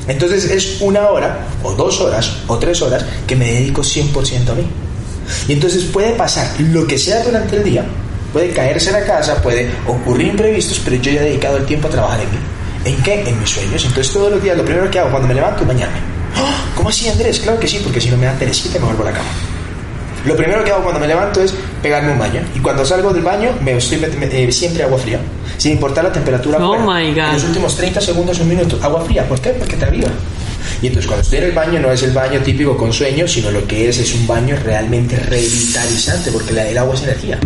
[0.07, 4.55] Entonces es una hora, o dos horas, o tres horas que me dedico 100% a
[4.55, 4.65] mí.
[5.49, 7.85] Y entonces puede pasar lo que sea durante el día,
[8.33, 11.91] puede caerse la casa, puede ocurrir imprevistos, pero yo ya he dedicado el tiempo a
[11.91, 12.39] trabajar en mí.
[12.85, 13.29] ¿En qué?
[13.29, 13.85] En mis sueños.
[13.85, 15.99] Entonces todos los días lo primero que hago cuando me levanto es bañarme.
[16.37, 16.65] ¡Ah!
[16.75, 17.41] ¿Cómo así, Andrés?
[17.41, 19.31] Claro que sí, porque si no me da perecita me vuelvo a la cama.
[20.25, 22.41] Lo primero que hago cuando me levanto es pegarme un baño.
[22.55, 25.21] Y cuando salgo del baño, me estoy eh, siempre agua fría.
[25.59, 26.59] Sin importar la temperatura.
[26.67, 27.29] Oh my God.
[27.29, 28.79] En los últimos 30 segundos, un minuto.
[28.83, 29.29] Agua fría.
[29.29, 29.51] ¿Por qué?
[29.51, 30.09] Porque te aviva.
[30.83, 33.51] Y entonces cuando estoy en el baño no es el baño típico con sueño, sino
[33.51, 37.39] lo que es es un baño realmente revitalizante, porque el agua es energía.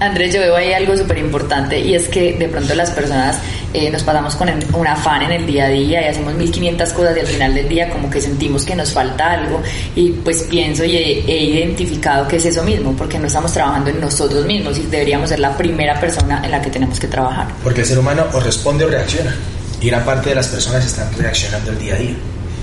[0.00, 3.38] Andrés, yo veo ahí algo súper importante y es que de pronto las personas
[3.72, 7.16] eh, nos pasamos con un afán en el día a día y hacemos 1500 cosas
[7.16, 9.62] y al final del día como que sentimos que nos falta algo
[9.94, 13.90] y pues pienso y he, he, identificado que es eso mismo, porque no estamos trabajando
[13.90, 17.48] en nosotros mismos y deberíamos ser la primera persona en la que tenemos que trabajar.
[17.62, 19.34] Porque el ser humano o responde o reacciona
[19.80, 22.14] y gran parte de las personas están reaccionando el día a día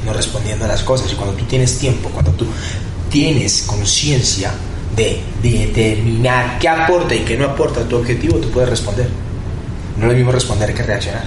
[0.06, 1.12] no respondiendo a las cosas.
[1.12, 2.46] Y cuando tú tienes tiempo, cuando tú
[3.10, 4.52] tienes conciencia
[4.96, 9.08] de, determinar qué aporta y qué no aporta a tu objetivo, tú puedes responder.
[9.98, 11.26] No es lo mismo responder que reaccionar.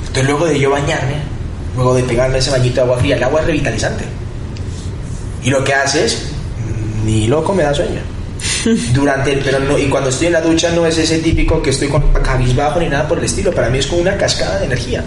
[0.00, 1.14] Entonces luego de yo bañarme,
[1.74, 4.04] luego de pegarme ese bañito de agua fría, el agua es revitalizante.
[5.42, 6.26] Y lo que hace es,
[7.04, 8.00] ni loco me da sueño.
[8.92, 11.88] Durante pero no, y cuando estoy en la ducha no es ese típico que estoy
[11.88, 13.52] con cabizbajo ni nada por el estilo.
[13.52, 15.04] Para mí es como una cascada de energía.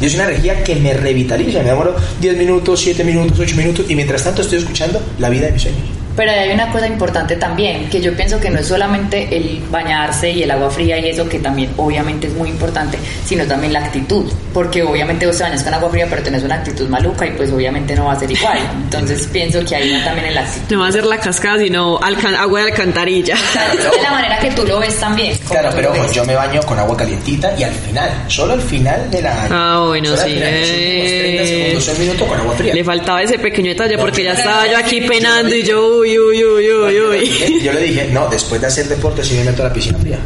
[0.00, 1.60] Y es una energía que me revitaliza.
[1.60, 5.46] Me demoro 10 minutos, 7 minutos, 8 minutos y mientras tanto estoy escuchando la vida
[5.46, 5.99] de mis sueños.
[6.16, 10.30] Pero hay una cosa importante también, que yo pienso que no es solamente el bañarse
[10.30, 13.80] y el agua fría y eso, que también obviamente es muy importante, sino también la
[13.80, 14.30] actitud.
[14.52, 17.50] Porque obviamente vos te bañas con agua fría, pero tenés una actitud maluca y pues
[17.52, 18.58] obviamente no va a ser igual.
[18.84, 20.74] Entonces pienso que hay una también en la actitud.
[20.74, 23.36] No va a ser la cascada, sino agua de alcantarilla.
[23.52, 25.36] Claro, de la manera que tú lo ves también.
[25.48, 29.22] Claro, pero yo me baño con agua calientita y al final, solo al final de
[29.22, 29.48] la...
[29.50, 30.34] Ah, bueno, sí.
[30.36, 31.46] Eh...
[31.46, 32.74] segundos, un minuto con agua fría.
[32.74, 36.44] Le faltaba ese pequeño detalle porque ya estaba yo aquí penando y yo, uy, uy,
[36.44, 37.60] uy, uy, uy.
[37.62, 40.18] Yo le dije, no, después de hacer deporte sí me meto a la piscina fría.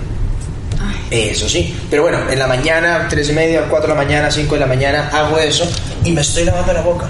[1.10, 1.74] Eso sí.
[1.90, 4.66] Pero bueno, en la mañana, tres y media, cuatro de la mañana, cinco de la
[4.66, 5.68] mañana, hago eso
[6.04, 7.08] y me estoy lavando la boca.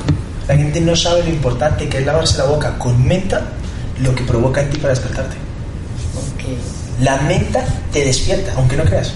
[0.49, 3.43] La gente no sabe lo importante que es lavarse la boca con menta,
[4.01, 5.37] lo que provoca en ti para despertarte.
[7.01, 9.13] La menta te despierta, aunque no creas.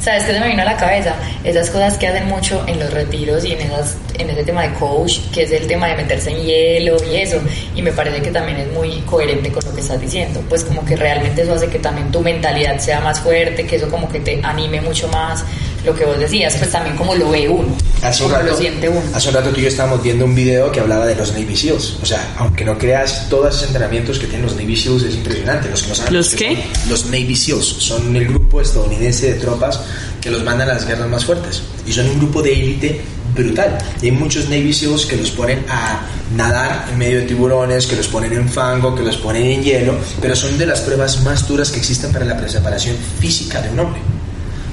[0.00, 1.14] ¿Sabes qué se me vino a la cabeza?
[1.42, 4.72] Esas cosas que hacen mucho en los retiros y en, esas, en ese tema de
[4.74, 7.40] coach, que es el tema de meterse en hielo y eso.
[7.74, 10.40] Y me parece que también es muy coherente con lo que estás diciendo.
[10.48, 13.90] Pues como que realmente eso hace que también tu mentalidad sea más fuerte, que eso
[13.90, 15.44] como que te anime mucho más
[15.88, 18.58] lo que vos decías, pues también como lo ve uno, Hace un, como rato, lo
[18.58, 19.02] siente uno.
[19.14, 21.56] hace un rato tú y yo estábamos viendo un video que hablaba de los Navy
[21.56, 21.96] SEALs.
[22.02, 25.70] O sea, aunque no creas, todos esos entrenamientos que tienen los Navy SEALs es impresionante.
[25.70, 26.56] Los, que no saben ¿Los qué?
[26.56, 29.80] son los Navy SEALs son el grupo estadounidense de tropas
[30.20, 31.62] que los mandan a las guerras más fuertes.
[31.86, 33.00] Y son un grupo de élite
[33.34, 33.78] brutal.
[34.02, 36.02] Y hay muchos Navy SEALs que los ponen a
[36.36, 39.96] nadar en medio de tiburones, que los ponen en fango, que los ponen en hielo,
[40.20, 43.80] pero son de las pruebas más duras que existen para la preparación física de un
[43.80, 44.17] hombre.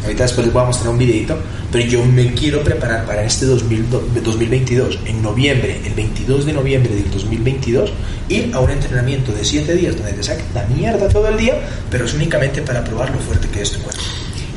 [0.05, 1.37] Ahorita después les voy a mostrar un videito,
[1.71, 6.53] pero yo me quiero preparar para este 2000 do- 2022, en noviembre, el 22 de
[6.53, 7.91] noviembre del 2022,
[8.29, 11.55] ir a un entrenamiento de 7 días donde te saquen la mierda todo el día,
[11.89, 14.01] pero es únicamente para probar lo fuerte que es tu cuerpo.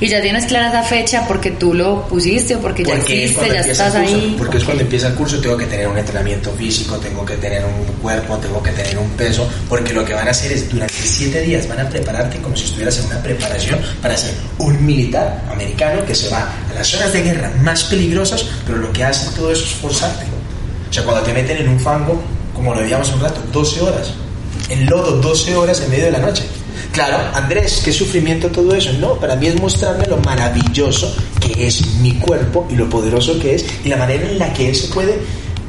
[0.00, 3.48] Y ya tienes clara esa fecha porque tú lo pusiste o porque ya Porque existe,
[3.48, 4.34] ya estás curso, ahí.
[4.38, 7.64] Porque es cuando empieza el curso, tengo que tener un entrenamiento físico, tengo que tener
[7.64, 10.94] un cuerpo, tengo que tener un peso, porque lo que van a hacer es durante
[10.94, 15.42] siete días van a prepararte como si estuvieras en una preparación para ser un militar
[15.50, 19.34] americano que se va a las zonas de guerra más peligrosas, pero lo que hace
[19.34, 20.26] todo eso es forzarte.
[20.88, 22.22] O sea, cuando te meten en un fango,
[22.54, 24.12] como lo veíamos un rato, 12 horas,
[24.68, 26.44] en lodo, 12 horas en medio de la noche.
[26.98, 28.92] Claro, Andrés, qué sufrimiento todo eso.
[28.94, 33.54] No, para mí es mostrarme lo maravilloso que es mi cuerpo y lo poderoso que
[33.54, 35.16] es y la manera en la que él se puede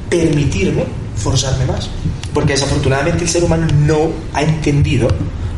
[0.09, 1.87] permitirme forzarme más.
[2.33, 5.07] Porque desafortunadamente el ser humano no ha entendido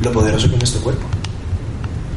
[0.01, 1.03] lo poderoso que es nuestro cuerpo.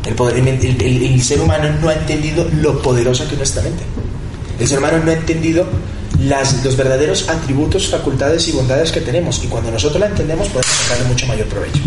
[0.04, 3.84] El, poder- ser humano no ha entendido lo poderosa que es nuestra mente.
[4.58, 5.64] El ser humano no ha entendido
[6.18, 9.44] los verdaderos atributos, facultades y bondades que tenemos.
[9.44, 11.78] Y cuando nosotros la entendemos, podemos sacarle mucho mayor provecho.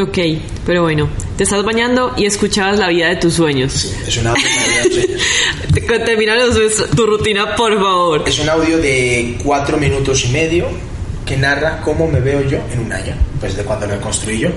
[0.00, 0.18] Ok,
[0.64, 3.92] pero bueno, te estás bañando y escuchabas la vida de tus sueños.
[4.06, 5.08] Es un audio, maravilloso.
[5.74, 8.24] Te- Termina los- tu rutina, por favor.
[8.26, 10.66] es un audio de cuatro minutos y medio
[11.26, 14.48] que narra cómo me veo yo en un año, pues de cuando lo construí yo,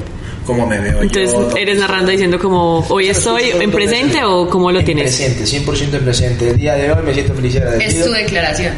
[0.46, 1.52] cómo me veo Entonces, yo.
[1.58, 5.04] eres narrando diciendo como, hoy estoy en presente o cómo lo en tienes.
[5.16, 6.50] presente, 100% en presente.
[6.52, 8.06] El día de hoy me siento feliz y Es agradecido.
[8.08, 8.74] tu declaración.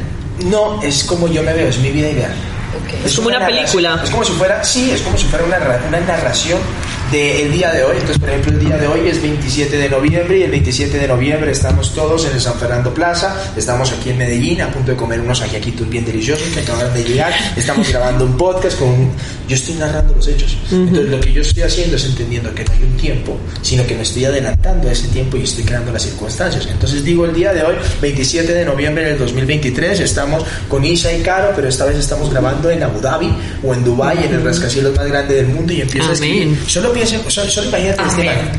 [0.49, 2.31] No, es como yo me veo, es mi vida ideal.
[3.05, 4.01] Es como una narración- película.
[4.03, 6.59] Es como si fuera, sí, es como si fuera una, una narración
[7.11, 7.93] del día de hoy.
[7.93, 11.07] Entonces, por ejemplo, el día de hoy es 27 de noviembre y el 27 de
[11.07, 13.35] noviembre estamos todos en el San Fernando Plaza.
[13.55, 17.03] Estamos aquí en Medellín a punto de comer unos ajiaquitos bien deliciosos que acaban de
[17.03, 17.33] llegar.
[17.55, 18.89] Estamos grabando un podcast con...
[18.89, 19.11] un-
[19.47, 20.57] Yo estoy narrando los hechos.
[20.71, 23.95] Entonces, lo que yo estoy haciendo es entendiendo que no hay un tiempo, sino que
[23.95, 26.67] me estoy adelantando a ese tiempo y estoy creando las circunstancias.
[26.69, 31.21] Entonces, digo el día de hoy, 27 de noviembre del 2023, estamos con Isa y
[31.21, 34.95] Caro, pero esta vez estamos grabando en Abu Dhabi o en Dubai, en el rascacielos
[34.97, 36.57] más grande del mundo y empiezo a escribir.
[36.67, 38.51] Solo piensen, solo, solo imagínate esta imagen.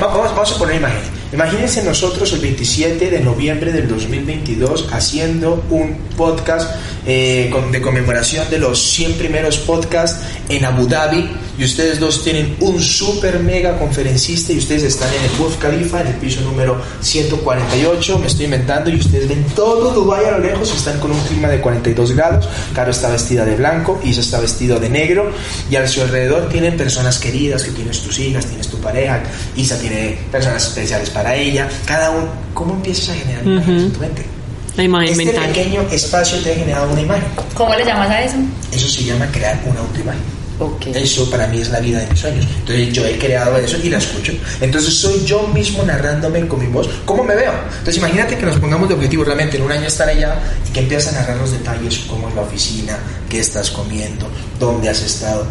[0.00, 1.00] Va- vamos, vamos a poner imagen.
[1.32, 6.70] Imagínense nosotros el 27 de noviembre del 2022 haciendo un podcast
[7.06, 11.28] eh, de conmemoración de los 100 primeros podcasts en Abu Dhabi.
[11.58, 16.00] Y ustedes dos tienen un super mega conferencista y ustedes están en el Burj Khalifa
[16.00, 20.38] en el piso número 148 me estoy inventando y ustedes ven todo Dubai a lo
[20.38, 22.48] lejos están con un clima de 42 grados.
[22.74, 25.30] Caro está vestida de blanco Isa está vestido de negro
[25.70, 29.22] y a su alrededor tienen personas queridas que tienes tus hijas tienes tu pareja.
[29.56, 31.68] Isa tiene personas especiales para ella.
[31.86, 34.33] Cada uno ¿cómo empiezas a generar imágenes en tu mente?
[34.76, 35.46] La imagen este mental.
[35.48, 38.36] pequeño espacio te ha generado una imagen ¿Cómo le llamas a eso?
[38.72, 40.20] eso se llama crear una autoimagen
[40.58, 40.86] Ok.
[40.94, 42.46] eso para mí es la vida de mis sueños.
[42.60, 44.32] Entonces yo he creado eso y la escucho.
[44.60, 46.88] Entonces soy yo mismo narrándome con mi voz.
[47.04, 47.52] ¿Cómo me veo?
[47.70, 50.36] Entonces imagínate que nos pongamos de objetivo realmente en un año estar allá
[50.68, 52.96] y que empiezas a narrar los detalles, cómo es la oficina,
[53.28, 54.28] qué estás comiendo,
[54.60, 55.44] dónde has estado.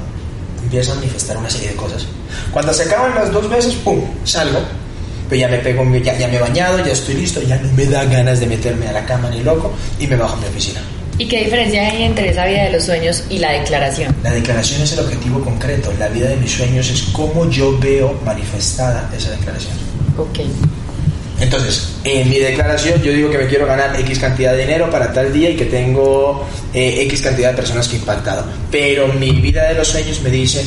[0.64, 2.06] Empiezas a manifestar una serie de cosas.
[2.54, 4.00] Cuando se acaban las dos veces, ¡pum!
[4.24, 4.62] Salgo.
[5.34, 7.88] Pero ya me pego, ya, ya me he bañado, ya estoy listo, ya no me
[7.88, 10.80] da ganas de meterme a la cama ni loco y me bajo a mi oficina.
[11.18, 14.16] ¿Y qué diferencia hay entre esa vida de los sueños y la declaración?
[14.22, 15.92] La declaración es el objetivo concreto.
[15.98, 19.74] La vida de mis sueños es cómo yo veo manifestada esa declaración.
[20.20, 20.42] Ok.
[21.40, 25.12] Entonces, en mi declaración yo digo que me quiero ganar X cantidad de dinero para
[25.12, 28.46] tal día y que tengo eh, X cantidad de personas que he impactado.
[28.70, 30.64] Pero mi vida de los sueños me dice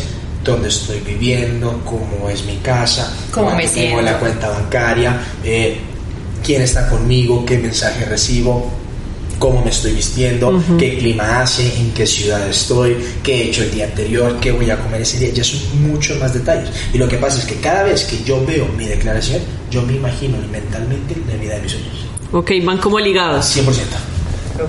[0.46, 5.76] dónde estoy viviendo, cómo es mi casa, Cómo me tengo la cuenta bancaria, eh,
[6.44, 8.70] quién está conmigo, qué mensaje recibo,
[9.38, 13.72] cómo me estoy vistiendo, qué clima hace, en qué ciudad estoy, qué he hecho el
[13.72, 15.30] día anterior, qué voy a comer ese día.
[15.30, 16.70] Ya son muchos más detalles.
[16.92, 19.94] Y lo que pasa es que cada vez que yo veo mi declaración, yo me
[19.94, 22.06] imagino mentalmente la vida de mis sueños.
[22.32, 23.56] Ok, van como ligados.
[23.56, 23.62] 100%.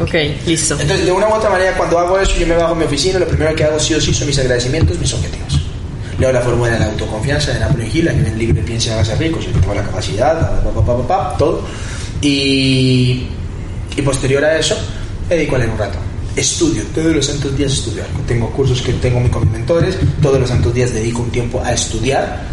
[0.01, 0.13] Ok,
[0.45, 0.77] listo.
[0.79, 3.19] Entonces, de una u otra manera, cuando hago eso, yo me bajo a mi oficina,
[3.19, 5.56] lo primero que hago sí o sí son mis agradecimientos, mis objetivos.
[6.17, 9.15] Leo la fórmula de la autoconfianza de Napoleon Hill, a nivel libre piensa y hágase
[9.15, 10.63] rico, si tengo la capacidad,
[11.37, 11.63] todo.
[12.21, 13.27] Y,
[13.95, 14.75] y posterior a eso,
[15.29, 15.97] dedico a leer un rato.
[16.35, 18.19] Estudio, todos los santos días estudio algo.
[18.27, 21.73] Tengo cursos que tengo con mis mentores, todos los santos días dedico un tiempo a
[21.73, 22.43] estudiar.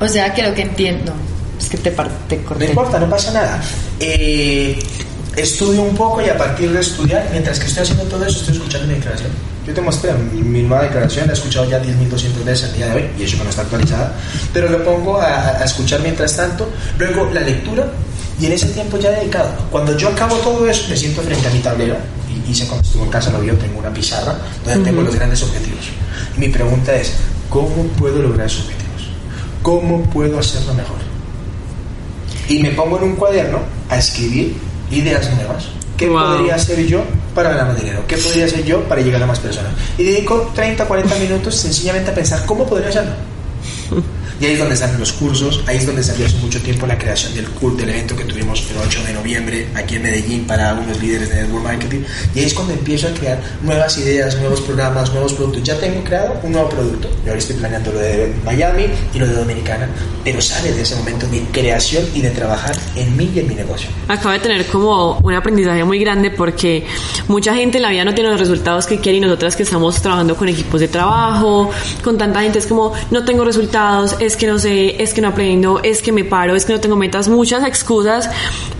[0.00, 1.12] O sea que lo que entiendo
[1.58, 2.64] es que te, te corté.
[2.64, 3.62] No importa, no pasa nada.
[4.00, 4.78] Eh,
[5.36, 8.56] estudio un poco y a partir de estudiar, mientras que estoy haciendo todo eso, estoy
[8.56, 9.30] escuchando mi declaración.
[9.66, 12.94] Yo te mostré mi, nueva declaración, la he escuchado ya 10.200 veces al día de
[12.94, 14.14] hoy, y eso que no está actualizada,
[14.52, 16.68] pero lo pongo a, a, escuchar mientras tanto.
[16.98, 17.86] Luego la lectura,
[18.40, 19.50] y en ese tiempo ya dedicado.
[19.70, 21.96] Cuando yo acabo todo eso, me siento frente a mi tablero,
[22.28, 25.42] y hice cuando estuve en casa, lo vio, tengo una pizarra donde tengo los grandes
[25.42, 25.84] objetivos.
[26.36, 27.12] Y mi pregunta es,
[27.48, 29.10] ¿cómo puedo lograr esos objetivos?
[29.62, 30.96] ¿Cómo puedo hacerlo mejor?
[32.48, 34.56] Y me pongo en un cuaderno a escribir
[34.90, 35.68] ideas nuevas.
[35.96, 37.02] ¿Qué podría hacer yo
[37.34, 38.02] para la dinero?
[38.08, 39.72] ¿Qué podría hacer yo para llegar a más personas?
[39.98, 43.12] Y dedico 30, 40 minutos sencillamente a pensar cómo podría hacerlo.
[44.40, 46.96] Y ahí es donde salen los cursos, ahí es donde salió hace mucho tiempo la
[46.96, 50.72] creación del CURT, del evento que tuvimos el 8 de noviembre aquí en Medellín para
[50.72, 52.00] unos líderes de Network Marketing.
[52.34, 55.62] Y ahí es cuando empiezo a crear nuevas ideas, nuevos programas, nuevos productos.
[55.62, 57.08] Ya tengo creado un nuevo producto.
[57.22, 59.88] Y ahora estoy planeando lo de Miami y lo de Dominicana.
[60.24, 63.54] Pero sale de ese momento mi creación y de trabajar en mí y en mi
[63.54, 63.90] negocio.
[64.08, 66.86] Acabo de tener como un aprendizaje muy grande porque
[67.28, 70.00] mucha gente en la vida no tiene los resultados que quiere y nosotras que estamos
[70.00, 71.70] trabajando con equipos de trabajo,
[72.02, 75.28] con tanta gente es como no tengo resultados, es que no sé, es que no
[75.28, 78.30] aprendo, es que me paro, es que no tengo metas, muchas excusas,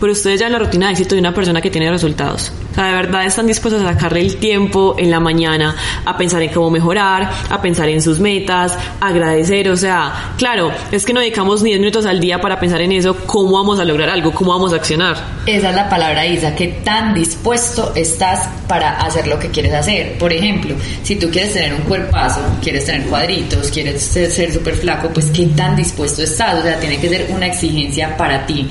[0.00, 2.52] pero ustedes ya en la rutina de éxito de una persona que tiene resultados.
[2.72, 6.42] O sea, de verdad están dispuestos a sacarle el tiempo en la mañana a pensar
[6.42, 11.12] en cómo mejorar, a pensar en sus metas, a agradecer, o sea, claro, es que
[11.12, 14.10] no dedicamos ni 10 minutos al día para pensar en eso, cómo vamos a lograr
[14.10, 15.16] algo, cómo vamos a accionar.
[15.46, 20.16] Esa es la palabra, Isa, que tan dispuesto estás para hacer lo que quieres hacer.
[20.18, 25.08] Por ejemplo, si tú quieres tener un cuerpazo, quieres tener cuadritos, quieres ser súper flaco,
[25.08, 28.68] pues qué tan dispuesto estás, o sea, tiene que ser una exigencia para ti.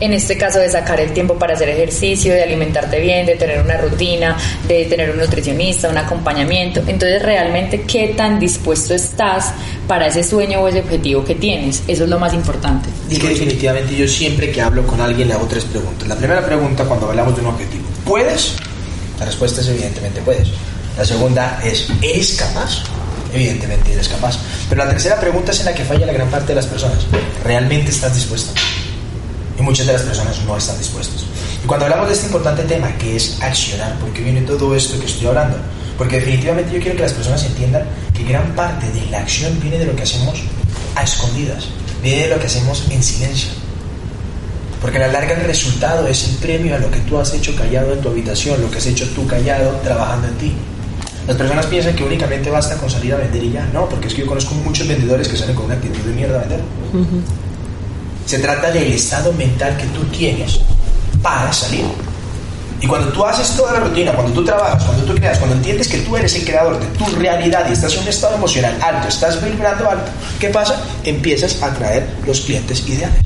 [0.00, 3.60] En este caso de sacar el tiempo para hacer ejercicio, de alimentarte bien, de tener
[3.62, 6.80] una rutina, de tener un nutricionista, un acompañamiento.
[6.80, 9.52] Entonces, realmente, ¿qué tan dispuesto estás
[9.86, 11.84] para ese sueño o ese objetivo que tienes?
[11.86, 12.88] Eso es lo más importante.
[13.08, 16.08] Y que definitivamente yo siempre que hablo con alguien le hago tres preguntas.
[16.08, 18.56] La primera pregunta cuando hablamos de un objetivo, ¿puedes?
[19.20, 20.48] La respuesta es evidentemente puedes.
[20.98, 22.82] La segunda es, ¿eres capaz?
[23.34, 24.38] Evidentemente eres capaz.
[24.68, 26.98] Pero la tercera pregunta es en la que falla la gran parte de las personas.
[27.42, 28.52] ¿Realmente estás dispuesto?
[29.58, 31.26] Y muchas de las personas no están dispuestos.
[31.62, 35.06] Y cuando hablamos de este importante tema, que es accionar, porque viene todo esto que
[35.06, 35.56] estoy hablando?
[35.98, 39.78] Porque definitivamente yo quiero que las personas entiendan que gran parte de la acción viene
[39.78, 40.40] de lo que hacemos
[40.94, 41.66] a escondidas,
[42.02, 43.50] viene de lo que hacemos en silencio.
[44.80, 47.56] Porque a la larga el resultado es el premio a lo que tú has hecho
[47.56, 50.54] callado en tu habitación, lo que has hecho tú callado trabajando en ti.
[51.26, 53.66] Las personas piensan que únicamente basta con salir a vender y ya.
[53.72, 56.36] No, porque es que yo conozco muchos vendedores que salen con una actitud de mierda
[56.36, 56.60] a vender.
[58.26, 60.60] Se trata del estado mental que tú tienes
[61.22, 61.84] para salir.
[62.80, 65.88] Y cuando tú haces toda la rutina, cuando tú trabajas, cuando tú creas, cuando entiendes
[65.88, 69.08] que tú eres el creador de tu realidad y estás en un estado emocional alto,
[69.08, 70.82] estás vibrando alto, ¿qué pasa?
[71.02, 73.22] Empiezas a atraer los clientes ideales.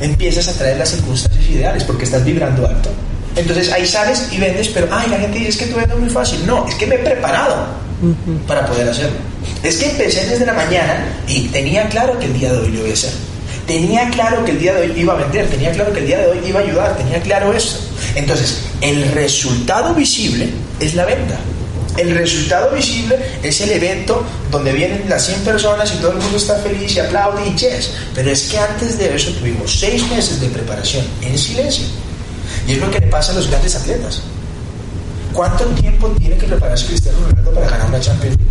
[0.00, 2.90] Empiezas a atraer las circunstancias ideales porque estás vibrando alto.
[3.40, 6.10] Entonces ahí sales y vendes, pero ay, la gente dice es que tú vendes muy
[6.10, 6.46] fácil.
[6.46, 7.66] No, es que me he preparado
[8.46, 9.16] para poder hacerlo.
[9.62, 12.82] Es que empecé desde la mañana y tenía claro que el día de hoy lo
[12.82, 13.12] voy a hacer.
[13.66, 16.18] Tenía claro que el día de hoy iba a vender, tenía claro que el día
[16.18, 17.78] de hoy iba a ayudar, tenía claro eso.
[18.14, 20.50] Entonces, el resultado visible
[20.80, 21.38] es la venta.
[21.96, 26.36] El resultado visible es el evento donde vienen las 100 personas y todo el mundo
[26.36, 27.92] está feliz y aplaude y yes.
[28.14, 31.84] Pero es que antes de eso tuvimos 6 meses de preparación en silencio.
[32.66, 34.22] Y es lo que le pasa a los grandes atletas.
[35.32, 38.50] ¿Cuánto tiempo tiene que prepararse Cristiano Ronaldo para ganar una Champions League?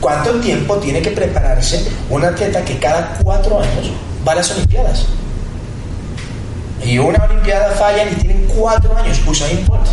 [0.00, 3.92] ¿Cuánto tiempo tiene que prepararse un atleta que cada cuatro años
[4.26, 5.06] va a las Olimpiadas.
[6.84, 9.90] Y una Olimpiada falla y tienen cuatro años, pues ahí importa.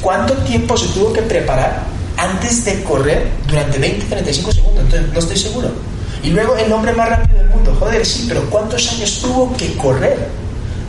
[0.00, 1.82] ¿Cuánto tiempo se tuvo que preparar
[2.16, 4.84] antes de correr durante 20, 35 segundos?
[4.84, 5.68] Entonces, no estoy seguro.
[6.22, 9.76] Y luego el hombre más rápido del mundo, joder, sí, pero ¿cuántos años tuvo que
[9.76, 10.28] correr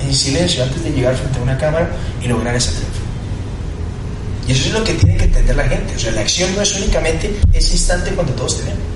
[0.06, 1.90] en silencio antes de llegar frente a una cámara
[2.22, 3.02] y lograr ese triunfo?
[4.48, 5.96] Y eso es lo que tiene que entender la gente.
[5.96, 8.96] O sea, la acción no es únicamente ese instante cuando todos te ven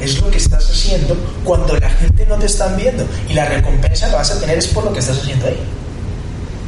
[0.00, 3.06] es lo que estás haciendo cuando la gente no te está viendo.
[3.28, 5.58] Y la recompensa la vas a tener es por lo que estás haciendo ahí.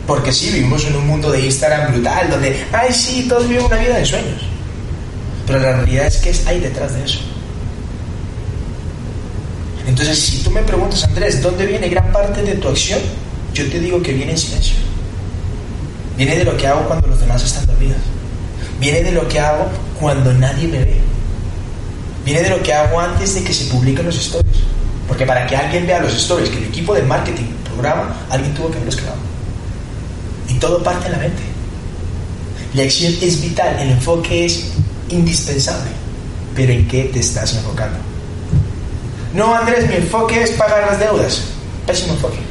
[0.06, 3.76] Porque sí, vivimos en un mundo de Instagram brutal, donde, ay, sí, todos viven una
[3.76, 4.42] vida de sueños.
[5.46, 7.20] Pero la realidad es que hay detrás de eso.
[9.86, 13.00] Entonces, si tú me preguntas, Andrés, ¿dónde viene gran parte de tu acción?
[13.54, 14.76] Yo te digo que viene en silencio.
[16.16, 17.98] Viene de lo que hago cuando los demás están dormidos.
[18.78, 21.00] Viene de lo que hago cuando nadie me ve.
[22.24, 24.56] Viene de lo que hago antes de que se publiquen los stories.
[25.08, 28.70] Porque para que alguien vea los stories que el equipo de marketing programa, alguien tuvo
[28.70, 29.18] que haberlos creado.
[30.48, 31.42] Y todo parte en la mente.
[32.74, 34.66] La acción es vital, el enfoque es
[35.08, 35.90] indispensable.
[36.54, 37.98] Pero ¿en qué te estás enfocando?
[39.34, 41.42] No, Andrés, mi enfoque es pagar las deudas.
[41.86, 42.49] Pésimo enfoque.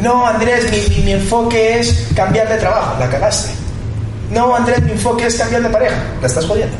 [0.00, 2.96] No, Andrés, mi, mi enfoque es cambiar de trabajo.
[3.00, 3.50] La cagaste.
[4.30, 5.96] No, Andrés, mi enfoque es cambiar de pareja.
[6.20, 6.76] La estás jodiendo.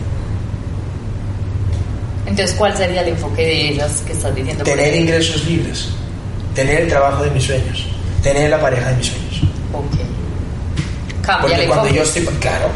[2.26, 4.64] Entonces, ¿cuál sería el enfoque de ellas que estás diciendo?
[4.64, 5.88] Tener ingresos libres,
[6.54, 7.86] tener el trabajo de mis sueños,
[8.22, 9.42] tener la pareja de mis sueños.
[9.72, 9.96] Ok.
[11.22, 11.96] Cambia Porque el cuando enfoque.
[11.96, 12.68] yo estoy, claro,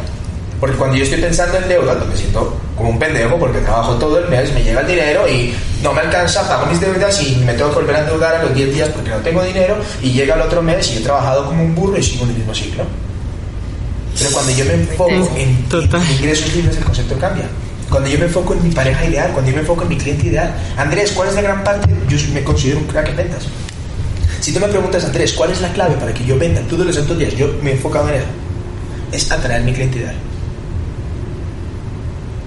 [0.59, 4.19] porque cuando yo estoy pensando en deuda, me siento como un pendejo porque trabajo todo
[4.19, 5.53] el mes, me llega el dinero y
[5.83, 8.53] no me alcanza, pago mis deudas y me tengo que volver a endeudar a los
[8.53, 11.63] 10 días porque no tengo dinero y llega el otro mes y he trabajado como
[11.63, 12.83] un burro y sigo en el mismo ciclo.
[14.17, 16.01] Pero cuando yo me enfoco en, Total.
[16.01, 17.45] en ingresos libres, el concepto cambia.
[17.89, 20.27] Cuando yo me enfoco en mi pareja ideal, cuando yo me enfoco en mi cliente
[20.27, 20.53] ideal.
[20.77, 21.89] Andrés, ¿cuál es la gran parte?
[22.07, 23.43] Yo me considero un crack en ventas.
[24.39, 26.95] Si tú me preguntas, Andrés, ¿cuál es la clave para que yo venda todos los
[26.95, 27.35] santos días?
[27.35, 28.25] Yo me he enfocado en eso.
[29.11, 30.15] Es atraer mi cliente ideal.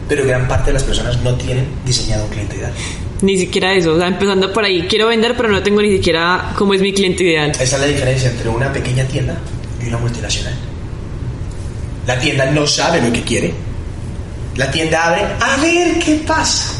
[0.08, 2.72] Pero gran parte de las personas no tienen diseñado un cliente ideal.
[3.22, 3.94] Ni siquiera eso.
[3.94, 4.86] O sea, empezando por ahí.
[4.88, 7.50] Quiero vender, pero no tengo ni siquiera cómo es mi cliente ideal.
[7.50, 9.38] Esa es la diferencia entre una pequeña tienda
[9.82, 10.54] y una multinacional.
[12.06, 13.54] La tienda no sabe lo que quiere.
[14.56, 16.74] La tienda abre a ver qué pasa.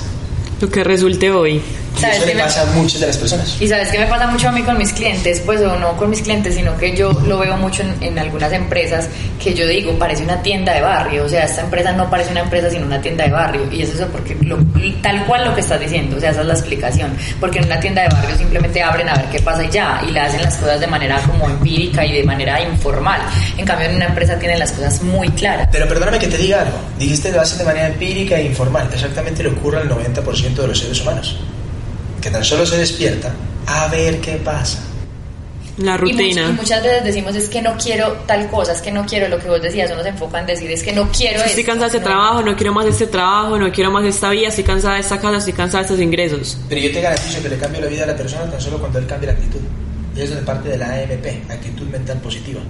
[0.60, 1.60] Lo que resulte hoy.
[1.96, 3.56] Y ¿Sabes eso le me- pasa a muchas de las personas.
[3.60, 6.10] Y sabes qué me pasa mucho a mí con mis clientes, pues o no con
[6.10, 9.08] mis clientes, sino que yo lo veo mucho en, en algunas empresas
[9.42, 12.40] que yo digo, parece una tienda de barrio, o sea, esta empresa no parece una
[12.40, 14.58] empresa sino una tienda de barrio, y es eso porque lo-
[15.02, 17.78] tal cual lo que estás diciendo, o sea, esa es la explicación, porque en una
[17.80, 20.56] tienda de barrio simplemente abren a ver qué pasa y ya, y le hacen las
[20.56, 23.20] cosas de manera como empírica y de manera informal,
[23.56, 25.68] en cambio en una empresa tienen las cosas muy claras.
[25.70, 26.78] Pero perdóname que te diga algo.
[26.98, 28.88] Dijiste lo hacen de manera empírica e informal.
[28.92, 31.38] Exactamente le ocurre al 90% de los seres humanos.
[32.24, 33.30] Que tan solo se despierta
[33.66, 34.78] a ver qué pasa.
[35.76, 36.48] La Y, much- rutina.
[36.48, 39.38] y muchas veces decimos es que no quiero tal cosa, es que no quiero lo
[39.38, 41.90] que vos decías, uno se enfoca en decir es que no quiero Estoy esto, cansada
[41.90, 42.04] de este no.
[42.14, 45.20] trabajo, no quiero más este trabajo, no quiero más esta vida, estoy cansada de esta
[45.20, 46.56] casa, estoy cansada de estos ingresos.
[46.68, 48.98] Pero yo te garantizo que le cambio la vida a la persona tan solo cuando
[49.00, 49.60] él cambia la actitud.
[50.16, 52.60] Y es donde parte de la AMP, actitud mental positiva.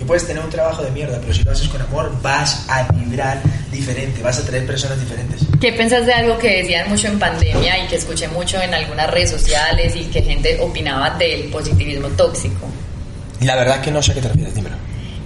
[0.00, 2.86] Y puedes tener un trabajo de mierda, pero si lo haces con amor, vas a
[2.92, 5.40] vibrar diferente, vas a traer personas diferentes.
[5.60, 9.10] ¿Qué pensás de algo que decían mucho en pandemia y que escuché mucho en algunas
[9.10, 12.68] redes sociales y que gente opinaba del positivismo tóxico?
[13.40, 14.76] La verdad que no sé a qué te refieres, dímelo.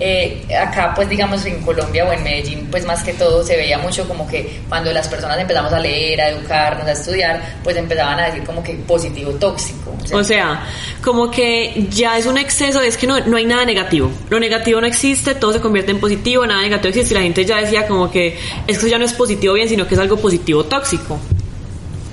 [0.02, 3.76] Eh, acá, pues digamos en Colombia o en Medellín, pues más que todo se veía
[3.76, 8.18] mucho como que cuando las personas empezamos a leer, a educarnos, a estudiar, pues empezaban
[8.18, 9.89] a decir como que positivo tóxico.
[10.12, 10.66] O sea,
[11.02, 14.10] como que ya es un exceso, es que no, no hay nada negativo.
[14.28, 17.14] Lo negativo no existe, todo se convierte en positivo, nada negativo existe.
[17.14, 19.94] Y la gente ya decía como que eso ya no es positivo bien, sino que
[19.94, 21.18] es algo positivo tóxico.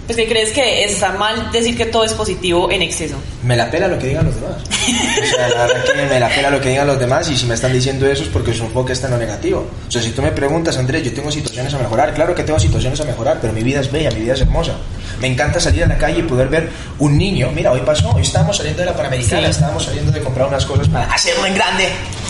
[0.07, 3.17] Pues que crees que está mal decir que todo es positivo en exceso.
[3.43, 4.55] Me la pela lo que digan los demás.
[5.17, 7.45] O sea, la verdad que me la pela lo que digan los demás y si
[7.45, 9.67] me están diciendo eso es porque su enfoque está en lo negativo.
[9.87, 12.57] O sea, si tú me preguntas, Andrés, yo tengo situaciones a mejorar, claro que tengo
[12.59, 14.73] situaciones a mejorar, pero mi vida es bella, mi vida es hermosa.
[15.19, 17.49] Me encanta salir a la calle y poder ver un niño.
[17.53, 19.51] Mira, hoy pasó, hoy estábamos saliendo de la Panamericana, Sí.
[19.51, 21.89] estábamos saliendo de comprar unas cosas para hacerlo en grande.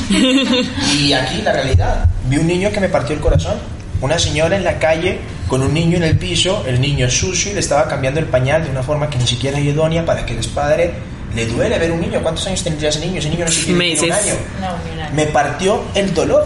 [0.98, 3.56] y aquí la realidad, vi un niño que me partió el corazón.
[4.02, 7.54] Una señora en la calle con un niño en el piso, el niño sucio y
[7.54, 10.38] le estaba cambiando el pañal de una forma que ni siquiera es idónea para que
[10.38, 10.94] el padre
[11.34, 12.22] le duele ver un niño.
[12.22, 13.20] ¿Cuántos años tendría ese niño?
[13.20, 14.34] Ese niño no si tiene un año.
[14.60, 15.16] no.
[15.16, 16.46] Me partió el dolor.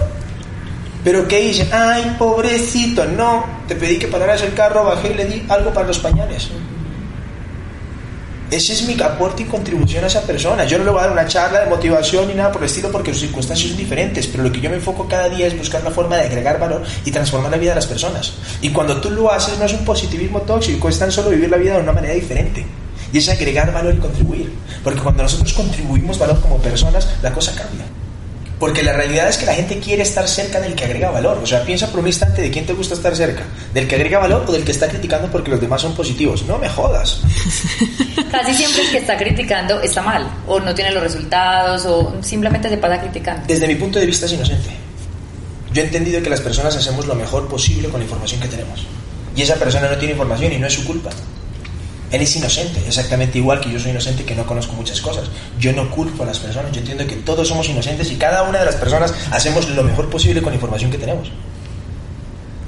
[1.04, 1.68] Pero ¿qué dicen?
[1.72, 3.44] Ay, pobrecito, no.
[3.68, 6.50] Te pedí que pararas el carro, bajé y le di algo para los pañales.
[8.52, 10.66] Ese es mi aporte y contribución a esa persona.
[10.66, 12.92] Yo no le voy a dar una charla de motivación ni nada por el estilo
[12.92, 15.82] porque sus circunstancias son diferentes, pero lo que yo me enfoco cada día es buscar
[15.86, 18.34] la forma de agregar valor y transformar la vida de las personas.
[18.62, 21.56] Y cuando tú lo haces no es un positivismo tóxico, es tan solo vivir la
[21.56, 22.66] vida de una manera diferente.
[23.14, 24.52] Y es agregar valor y contribuir.
[24.84, 27.86] Porque cuando nosotros contribuimos valor como personas, la cosa cambia.
[28.62, 31.40] Porque la realidad es que la gente quiere estar cerca del que agrega valor.
[31.42, 33.44] O sea, piensa por un instante de quién te gusta estar cerca.
[33.74, 36.44] ¿Del que agrega valor o del que está criticando porque los demás son positivos?
[36.46, 37.22] No me jodas.
[38.32, 42.70] Casi siempre el que está criticando está mal, o no tiene los resultados, o simplemente
[42.70, 43.48] se pasa criticando.
[43.48, 44.70] Desde mi punto de vista es inocente.
[45.74, 48.86] Yo he entendido que las personas hacemos lo mejor posible con la información que tenemos.
[49.36, 51.10] Y esa persona no tiene información y no es su culpa.
[52.12, 55.30] Él es inocente, exactamente igual que yo soy inocente que no conozco muchas cosas.
[55.60, 58.60] Yo no culpo a las personas, yo entiendo que todos somos inocentes y cada una
[58.60, 61.32] de las personas hacemos lo mejor posible con la información que tenemos.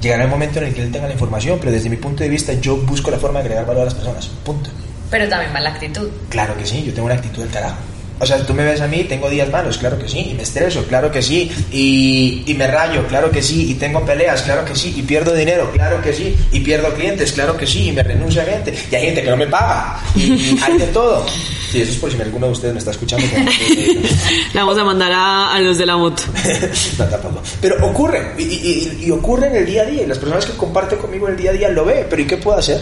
[0.00, 2.28] Llegará el momento en el que él tenga la información, pero desde mi punto de
[2.28, 4.26] vista yo busco la forma de agregar valor a las personas.
[4.44, 4.70] Punto.
[5.10, 6.08] Pero también mala actitud.
[6.28, 7.76] Claro que sí, yo tengo una actitud del carajo.
[8.20, 10.44] O sea, tú me ves a mí, tengo días malos, claro que sí, y me
[10.44, 14.64] estreso, claro que sí, y, y, me rayo, claro que sí, y tengo peleas, claro
[14.64, 17.92] que sí, y pierdo dinero, claro que sí, y pierdo clientes, claro que sí, y
[17.92, 21.26] me renuncia a gente, y hay gente que no me paga, y, hay de todo.
[21.72, 23.26] Sí, eso es por si alguno de ustedes me está escuchando.
[24.54, 26.22] La vamos a mandar a, los de la moto.
[26.98, 27.42] no, tampoco.
[27.60, 30.98] Pero ocurre, y, y ocurre en el día a día, y las personas que comparten
[31.00, 32.80] conmigo en el día a día lo ven, pero ¿y qué puedo hacer?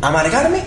[0.00, 0.58] ¿Amargarme?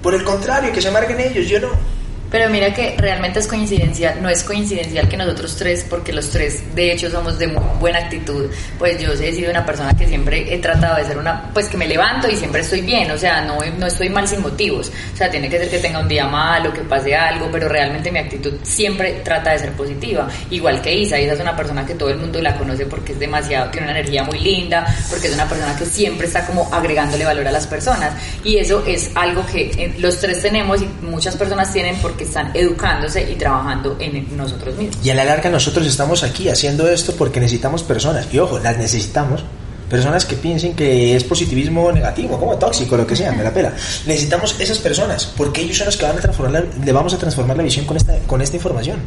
[0.00, 1.99] Por el contrario, que se amarguen ellos, yo no.
[2.30, 6.62] Pero mira que realmente es coincidencial, no es coincidencial que nosotros tres, porque los tres
[6.76, 10.54] de hecho somos de muy buena actitud, pues yo he sido una persona que siempre
[10.54, 13.40] he tratado de ser una, pues que me levanto y siempre estoy bien, o sea,
[13.40, 16.26] no, no estoy mal sin motivos, o sea, tiene que ser que tenga un día
[16.26, 20.94] malo, que pase algo, pero realmente mi actitud siempre trata de ser positiva, igual que
[20.94, 23.88] Isa, Isa es una persona que todo el mundo la conoce porque es demasiado, tiene
[23.88, 27.50] una energía muy linda, porque es una persona que siempre está como agregándole valor a
[27.50, 28.12] las personas,
[28.44, 32.24] y eso es algo que eh, los tres tenemos y muchas personas tienen porque que
[32.24, 34.98] están educándose y trabajando en nosotros mismos.
[35.02, 38.76] Y a la larga nosotros estamos aquí haciendo esto porque necesitamos personas, y ojo, las
[38.76, 39.42] necesitamos,
[39.88, 43.72] personas que piensen que es positivismo negativo, como tóxico, lo que sea, me la pela.
[44.04, 47.56] Necesitamos esas personas, porque ellos son los que van a transformar le vamos a transformar
[47.56, 48.98] la visión con esta, con esta información.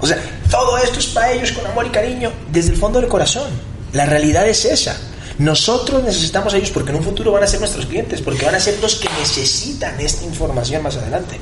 [0.00, 0.16] O sea,
[0.50, 3.50] todo esto es para ellos con amor y cariño desde el fondo del corazón.
[3.92, 4.96] La realidad es esa.
[5.36, 8.54] Nosotros necesitamos a ellos porque en un futuro van a ser nuestros clientes, porque van
[8.54, 11.38] a ser los que necesitan esta información más adelante.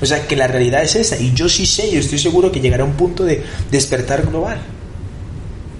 [0.00, 1.16] O sea, que la realidad es esa.
[1.16, 4.58] Y yo sí sé, yo estoy seguro que llegará un punto de despertar global.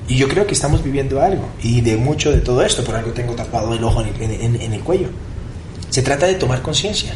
[0.08, 1.48] Y yo creo que estamos viviendo algo.
[1.62, 5.08] Y de mucho de todo esto, por algo tengo tapado el ojo en el, cuello.
[5.90, 7.12] Se trata de tomar conciencia.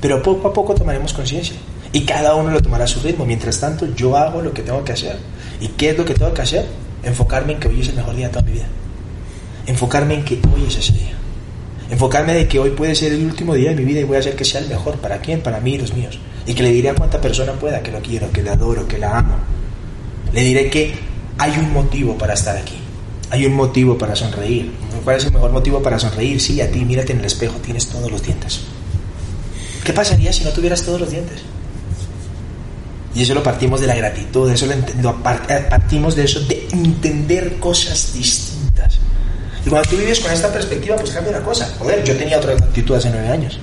[0.00, 1.56] Pero poco a poco tomaremos conciencia.
[1.92, 3.26] Y cada uno lo tomará a su ritmo.
[3.26, 5.18] Mientras tanto, yo hago lo que tengo que hacer.
[5.60, 6.66] ¿Y qué es lo que tengo que hacer?
[7.02, 8.66] Enfocarme en que hoy es el mejor día de toda mi vida.
[9.66, 11.19] Enfocarme en que hoy es ese día.
[11.90, 14.20] Enfocarme de que hoy puede ser el último día de mi vida y voy a
[14.20, 14.96] hacer que sea el mejor.
[14.98, 15.40] ¿Para quién?
[15.40, 16.18] Para mí y los míos.
[16.46, 18.98] Y que le diré a cuánta persona pueda que lo quiero, que le adoro, que
[18.98, 19.34] la amo.
[20.32, 20.94] Le diré que
[21.38, 22.76] hay un motivo para estar aquí.
[23.30, 24.70] Hay un motivo para sonreír.
[25.04, 26.40] ¿Cuál es el mejor motivo para sonreír?
[26.40, 28.60] Sí, a ti, mírate en el espejo, tienes todos los dientes.
[29.84, 31.40] ¿Qué pasaría si no tuvieras todos los dientes?
[33.14, 37.58] Y eso lo partimos de la gratitud, eso lo, eh, partimos de eso, de entender
[37.58, 38.59] cosas distintas.
[39.64, 41.70] Y cuando tú vives con esta perspectiva, pues cambia la cosa.
[41.78, 43.60] Joder, yo tenía otra actitud hace nueve años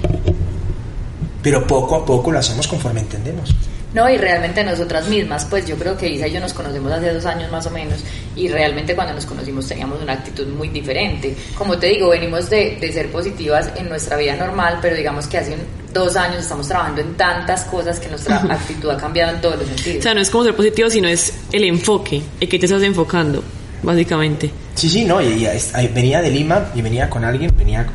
[1.47, 3.55] pero poco a poco lo hacemos conforme entendemos.
[3.93, 7.13] No, y realmente nosotras mismas, pues yo creo que Isa y yo nos conocemos hace
[7.13, 8.03] dos años más o menos,
[8.35, 11.33] y realmente cuando nos conocimos teníamos una actitud muy diferente.
[11.57, 15.37] Como te digo, venimos de, de ser positivas en nuestra vida normal, pero digamos que
[15.37, 15.55] hace
[15.93, 19.67] dos años estamos trabajando en tantas cosas que nuestra actitud ha cambiado en todos los
[19.69, 19.99] sentidos.
[19.99, 22.83] O sea, no es como ser positivo, sino es el enfoque, el que te estás
[22.83, 23.41] enfocando,
[23.83, 24.51] básicamente.
[24.75, 25.47] Sí, sí, no, y,
[25.93, 27.85] venía de Lima y venía con alguien, venía,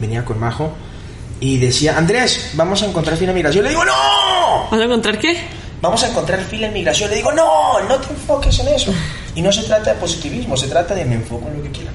[0.00, 0.72] venía con Majo
[1.40, 3.64] y decía, Andrés, vamos a encontrar fila de migración.
[3.64, 4.68] Le digo, no.
[4.70, 5.36] ¿Vas a encontrar qué?
[5.80, 7.08] Vamos a encontrar fila de migración.
[7.10, 8.92] Le digo, no, no te enfoques en eso.
[9.32, 11.92] Y no se trata de positivismo, se trata de me enfoco en lo que quiera.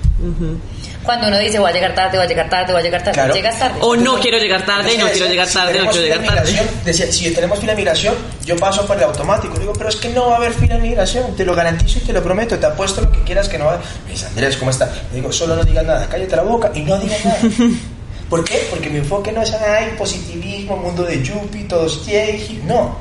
[1.04, 3.34] Cuando uno dice voy a llegar tarde, voy a llegar tarde, voy a llegar tarde,
[3.34, 3.80] llegas tarde.
[3.82, 6.70] O no quiero llegar tarde, no quiero llegar tarde, no quiero llegar tarde.
[6.86, 9.60] Decía, si tenemos fila de migración, yo paso por el automático.
[9.60, 12.02] Digo, pero es que no va a haber fila de migración, te lo garantizo y
[12.02, 13.80] te lo prometo, te apuesto lo que quieras que no va.
[14.06, 14.86] Me dice, Andrés, ¿cómo está?
[15.12, 17.40] Le digo, solo no digas nada, cállate la boca y no digas nada.
[18.30, 18.68] ¿Por qué?
[18.70, 22.98] Porque mi enfoque no es ay, positivismo, mundo de Yuppie, todos yay, no.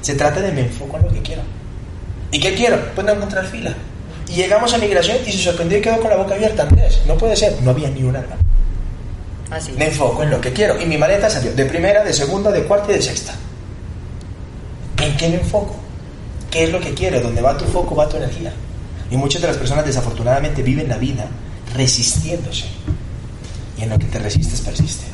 [0.00, 1.42] Se trata de me enfoco en lo que quiero.
[2.32, 2.78] ¿Y qué quiero?
[2.94, 3.74] Pues no encontrar fila.
[4.30, 6.62] Y llegamos a migración y se sorprendió y quedó con la boca abierta.
[6.62, 8.36] Andrés, no puede ser, no había ni un alma.
[9.50, 9.72] Así.
[9.72, 10.80] Me enfoco en lo que quiero.
[10.80, 13.34] Y mi maleta salió de primera, de segunda, de cuarta y de sexta.
[15.02, 15.74] ¿En qué me enfoco?
[16.50, 17.20] ¿Qué es lo que quiero?
[17.20, 18.52] Donde va tu foco, va tu energía.
[19.10, 21.26] Y muchas de las personas desafortunadamente viven la vida
[21.74, 22.66] resistiéndose
[23.78, 25.04] y en lo que te resistes persiste.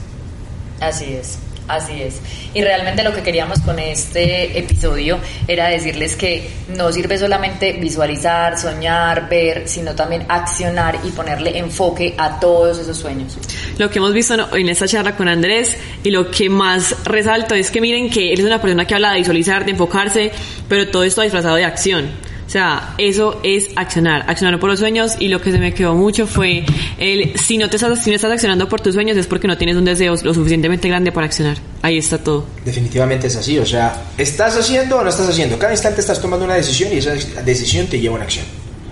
[0.80, 1.38] Así es.
[1.68, 2.20] Así es.
[2.54, 8.58] Y realmente lo que queríamos con este episodio era decirles que no sirve solamente visualizar,
[8.58, 13.36] soñar, ver, sino también accionar y ponerle enfoque a todos esos sueños.
[13.78, 17.70] Lo que hemos visto en esta charla con Andrés y lo que más resalto es
[17.70, 20.32] que miren que él es una persona que habla de visualizar, de enfocarse,
[20.68, 22.25] pero todo esto disfrazado de acción.
[22.46, 25.94] O sea, eso es accionar, accionar por los sueños y lo que se me quedó
[25.94, 26.64] mucho fue
[26.96, 29.58] el si no te estás, si no estás accionando por tus sueños es porque no
[29.58, 31.58] tienes un deseo lo suficientemente grande para accionar.
[31.82, 32.46] Ahí está todo.
[32.64, 35.58] Definitivamente es así, o sea, ¿estás haciendo o no estás haciendo?
[35.58, 38.46] Cada instante estás tomando una decisión y esa decisión te lleva a una acción.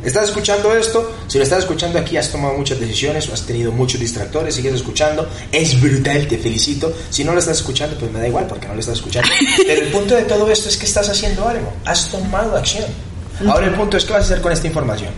[0.05, 1.13] ¿Estás escuchando esto?
[1.29, 5.27] Si lo estás escuchando aquí, has tomado muchas decisiones, has tenido muchos distractores, sigues escuchando,
[5.51, 6.93] es brutal, te felicito.
[7.09, 9.31] Si no lo estás escuchando, pues me da igual porque no lo estás escuchando.
[9.67, 12.85] Pero el punto de todo esto es que estás haciendo algo, has tomado acción.
[13.49, 15.11] Ahora el punto es qué vas a hacer con esta información.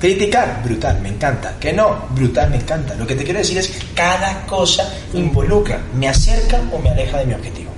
[0.00, 1.56] Criticar, brutal, me encanta.
[1.58, 2.94] Que no, brutal, me encanta.
[2.94, 7.26] Lo que te quiero decir es cada cosa involucra, me acerca o me aleja de
[7.26, 7.70] mi objetivo.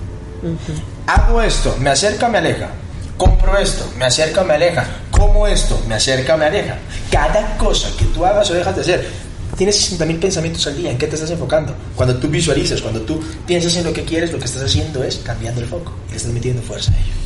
[1.06, 2.68] Hago esto, me acerca, me aleja.
[3.16, 4.84] Compro esto, me acerca, me aleja.
[5.10, 6.76] Como esto, me acerca, me aleja.
[7.10, 9.08] Cada cosa que tú hagas o dejas de hacer,
[9.56, 10.90] tienes 60.000 pensamientos al día.
[10.90, 11.74] ¿En qué te estás enfocando?
[11.94, 15.16] Cuando tú visualizas, cuando tú piensas en lo que quieres, lo que estás haciendo es
[15.18, 15.92] cambiando el foco.
[16.08, 17.25] Y le estás metiendo fuerza a ello.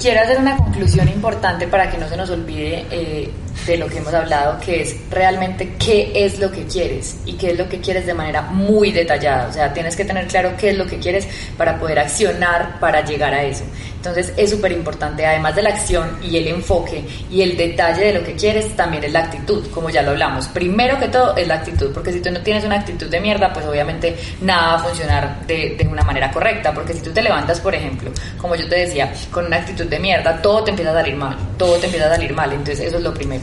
[0.00, 3.30] Quiero hacer una conclusión importante para que no se nos olvide eh,
[3.66, 7.50] de lo que hemos hablado, que es realmente qué es lo que quieres y qué
[7.50, 9.48] es lo que quieres de manera muy detallada.
[9.48, 11.26] O sea, tienes que tener claro qué es lo que quieres
[11.56, 13.64] para poder accionar para llegar a eso.
[13.96, 18.12] Entonces es súper importante, además de la acción y el enfoque y el detalle de
[18.12, 20.46] lo que quieres, también es la actitud, como ya lo hablamos.
[20.48, 23.52] Primero que todo es la actitud, porque si tú no tienes una actitud de mierda,
[23.52, 27.20] pues obviamente nada va a funcionar de, de una manera correcta, porque si tú te
[27.20, 30.92] levantas, por ejemplo, como yo te decía, con una actitud de mierda, todo te empieza
[30.92, 33.42] a salir mal, todo te empieza a salir mal, entonces eso es lo primero.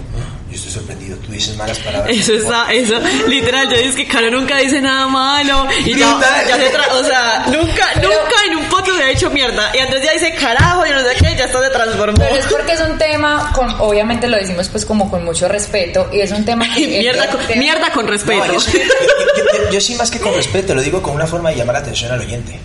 [0.49, 2.15] Yo estoy sorprendido, tú dices malas palabras.
[2.15, 2.93] Eso está, eso,
[3.27, 5.65] literal, yo digo que Caro nunca dice nada malo.
[5.83, 9.09] Y ya, ya se tra o sea, nunca, Pero- nunca en un podcast se ha
[9.09, 9.71] hecho mierda.
[9.73, 12.17] Y entonces ya dice carajo, yo no sé qué, ya está se transformó.
[12.17, 16.07] Pero es porque es un tema, con, obviamente lo decimos pues como con mucho respeto,
[16.13, 16.85] y es un tema que...
[16.87, 18.45] mierda, con, este- mierda con respeto.
[18.45, 21.49] No, yo, yo- yo- yo sí más que con respeto, lo digo con una forma
[21.49, 22.59] de llamar la atención al oyente.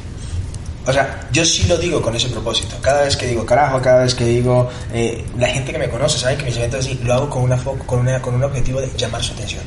[0.89, 2.76] O sea, yo sí lo digo con ese propósito.
[2.80, 6.18] Cada vez que digo carajo, cada vez que digo, eh, la gente que me conoce
[6.18, 8.89] sabe que mis eventos así, lo hago con, una con, una, con un objetivo de
[8.97, 9.62] llamar su atención.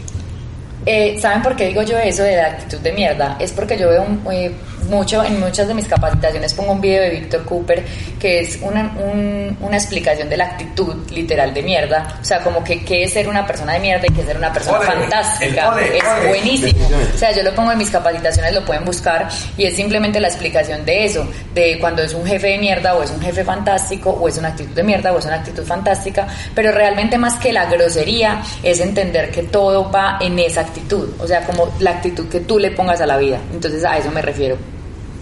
[0.85, 3.37] Eh, ¿Saben por qué digo yo eso de la actitud de mierda?
[3.39, 4.51] Es porque yo veo un- eh,
[4.89, 7.85] mucho, en muchas de mis capacitaciones pongo un video de Víctor Cooper
[8.19, 12.17] que es una, un- una explicación de la actitud literal de mierda.
[12.19, 14.37] O sea, como que qué es ser una persona de mierda y qué es ser
[14.37, 15.61] una persona Ole, fantástica.
[15.65, 16.27] el ole, es ole.
[16.29, 16.89] buenísimo.
[17.13, 19.27] O sea, yo lo pongo en mis capacitaciones, lo pueden buscar
[19.57, 23.03] y es simplemente la explicación de eso, de cuando es un jefe de mierda o
[23.03, 26.27] es un jefe fantástico o es una actitud de mierda o es una actitud fantástica,
[26.55, 30.70] pero realmente más que la grosería es entender que todo va en esa actitud,
[31.19, 33.39] o sea, como la actitud que tú le pongas a la vida.
[33.53, 34.57] Entonces a eso me refiero.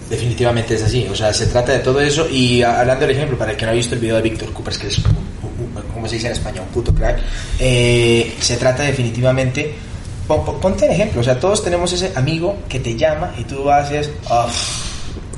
[0.09, 3.51] Definitivamente es así, o sea, se trata de todo eso y hablando del ejemplo, para
[3.51, 4.99] el que no ha visto el video de Víctor Coopers, que es,
[5.93, 7.19] como se dice en España, un puto crack,
[7.59, 9.71] eh, se trata definitivamente,
[10.27, 13.43] pon- pon- ponte el ejemplo, o sea, todos tenemos ese amigo que te llama y
[13.43, 14.88] tú haces, "Ah, o sea,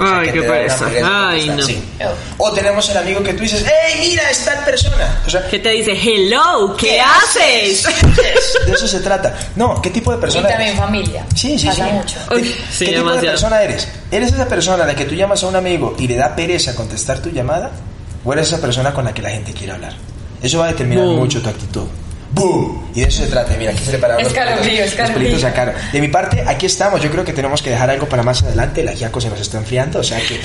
[0.01, 0.85] Ay, que qué pereza.
[1.03, 1.65] Ay, no.
[2.37, 5.21] O tenemos el amigo que tú dices, ¡Ey, mira, es tal persona!
[5.25, 5.91] O sea, ¿Qué te dice?
[5.91, 7.83] Hello, ¿qué, haces?
[7.83, 9.33] Yes, De eso se trata.
[9.55, 10.81] No, ¿qué tipo de Y persona también eres?
[10.81, 11.25] familia.
[11.35, 11.91] Sí, sí, Pasa sí.
[11.93, 12.17] mucho.
[12.31, 13.87] Uy, ¿Qué, sí, qué tipo de persona eres?
[14.11, 16.75] ¿Eres esa persona a la que tú llamas a un amigo y le da pereza
[16.75, 17.71] contestar tu llamada?
[18.23, 19.93] ¿O eres esa persona con la que la gente quiere hablar?
[20.41, 21.83] Eso va a determinar mucho tu actitud.
[22.33, 22.81] ¡Boom!
[22.93, 23.55] Y de eso se trata.
[23.57, 25.53] Mira, aquí se le pararon los Escalofrío, escalofrío.
[25.53, 25.89] cara.
[25.91, 27.01] De mi parte, aquí estamos.
[27.01, 28.83] Yo creo que tenemos que dejar algo para más adelante.
[28.83, 30.39] La Giaco se nos está enfriando, o sea que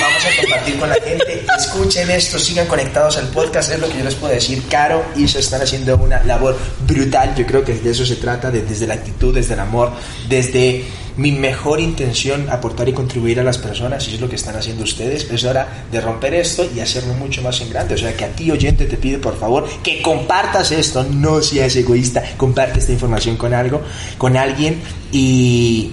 [0.00, 1.44] vamos a compartir con la gente.
[1.58, 3.70] Escuchen esto, sigan conectados al podcast.
[3.72, 4.62] Es lo que yo les puedo decir.
[4.68, 7.34] Caro y se están haciendo una labor brutal.
[7.36, 9.92] Yo creo que de eso se trata, de- desde la actitud, desde el amor,
[10.28, 10.84] desde
[11.16, 14.84] mi mejor intención aportar y contribuir a las personas y es lo que están haciendo
[14.84, 15.30] ustedes.
[15.30, 17.94] Es hora de romper esto y hacerlo mucho más en grande.
[17.94, 21.74] O sea que a ti oyente te pido por favor que compartas esto, no seas
[21.76, 23.82] egoísta, comparte esta información con algo,
[24.18, 24.80] con alguien
[25.12, 25.92] y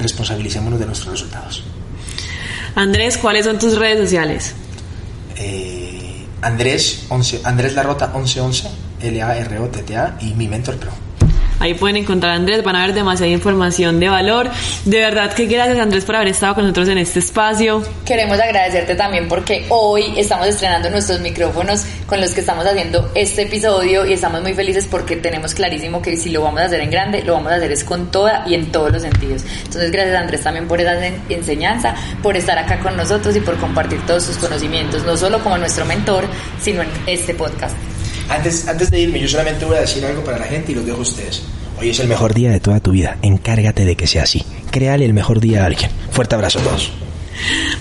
[0.00, 1.62] responsabilicémonos de nuestros resultados.
[2.74, 4.54] Andrés, ¿cuáles son tus redes sociales?
[5.36, 10.48] Eh, Andrés 11, Andrés Larrota 1111 L A R O T T A y mi
[10.48, 11.05] mentor pro.
[11.58, 14.50] Ahí pueden encontrar a Andrés, van a ver demasiada información de valor.
[14.84, 17.82] De verdad que gracias Andrés por haber estado con nosotros en este espacio.
[18.04, 23.42] Queremos agradecerte también porque hoy estamos estrenando nuestros micrófonos con los que estamos haciendo este
[23.42, 26.90] episodio y estamos muy felices porque tenemos clarísimo que si lo vamos a hacer en
[26.90, 29.42] grande, lo vamos a hacer es con toda y en todos los sentidos.
[29.64, 33.56] Entonces, gracias Andrés también por esa en- enseñanza, por estar acá con nosotros y por
[33.56, 36.24] compartir todos sus conocimientos, no solo como nuestro mentor,
[36.60, 37.74] sino en este podcast.
[38.28, 40.84] Antes, antes de irme, yo solamente voy a decir algo para la gente y los
[40.84, 41.42] dejo a ustedes.
[41.78, 43.18] Hoy es el mejor día de toda tu vida.
[43.22, 44.44] Encárgate de que sea así.
[44.70, 45.90] Créale el mejor día a alguien.
[46.10, 46.90] Fuerte abrazo a todos.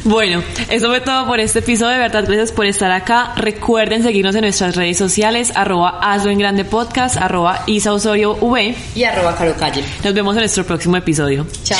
[0.04, 1.94] Bueno, eso fue todo por este episodio.
[1.94, 3.34] De verdad, gracias por estar acá.
[3.36, 8.76] Recuerden seguirnos en nuestras redes sociales, arroba hazlo en grande podcast, arroba Isa Osorio V.
[8.96, 9.84] Y arroba Caro Calle.
[10.04, 11.48] Nos vemos en nuestro próximo episodio.
[11.64, 11.80] Chao.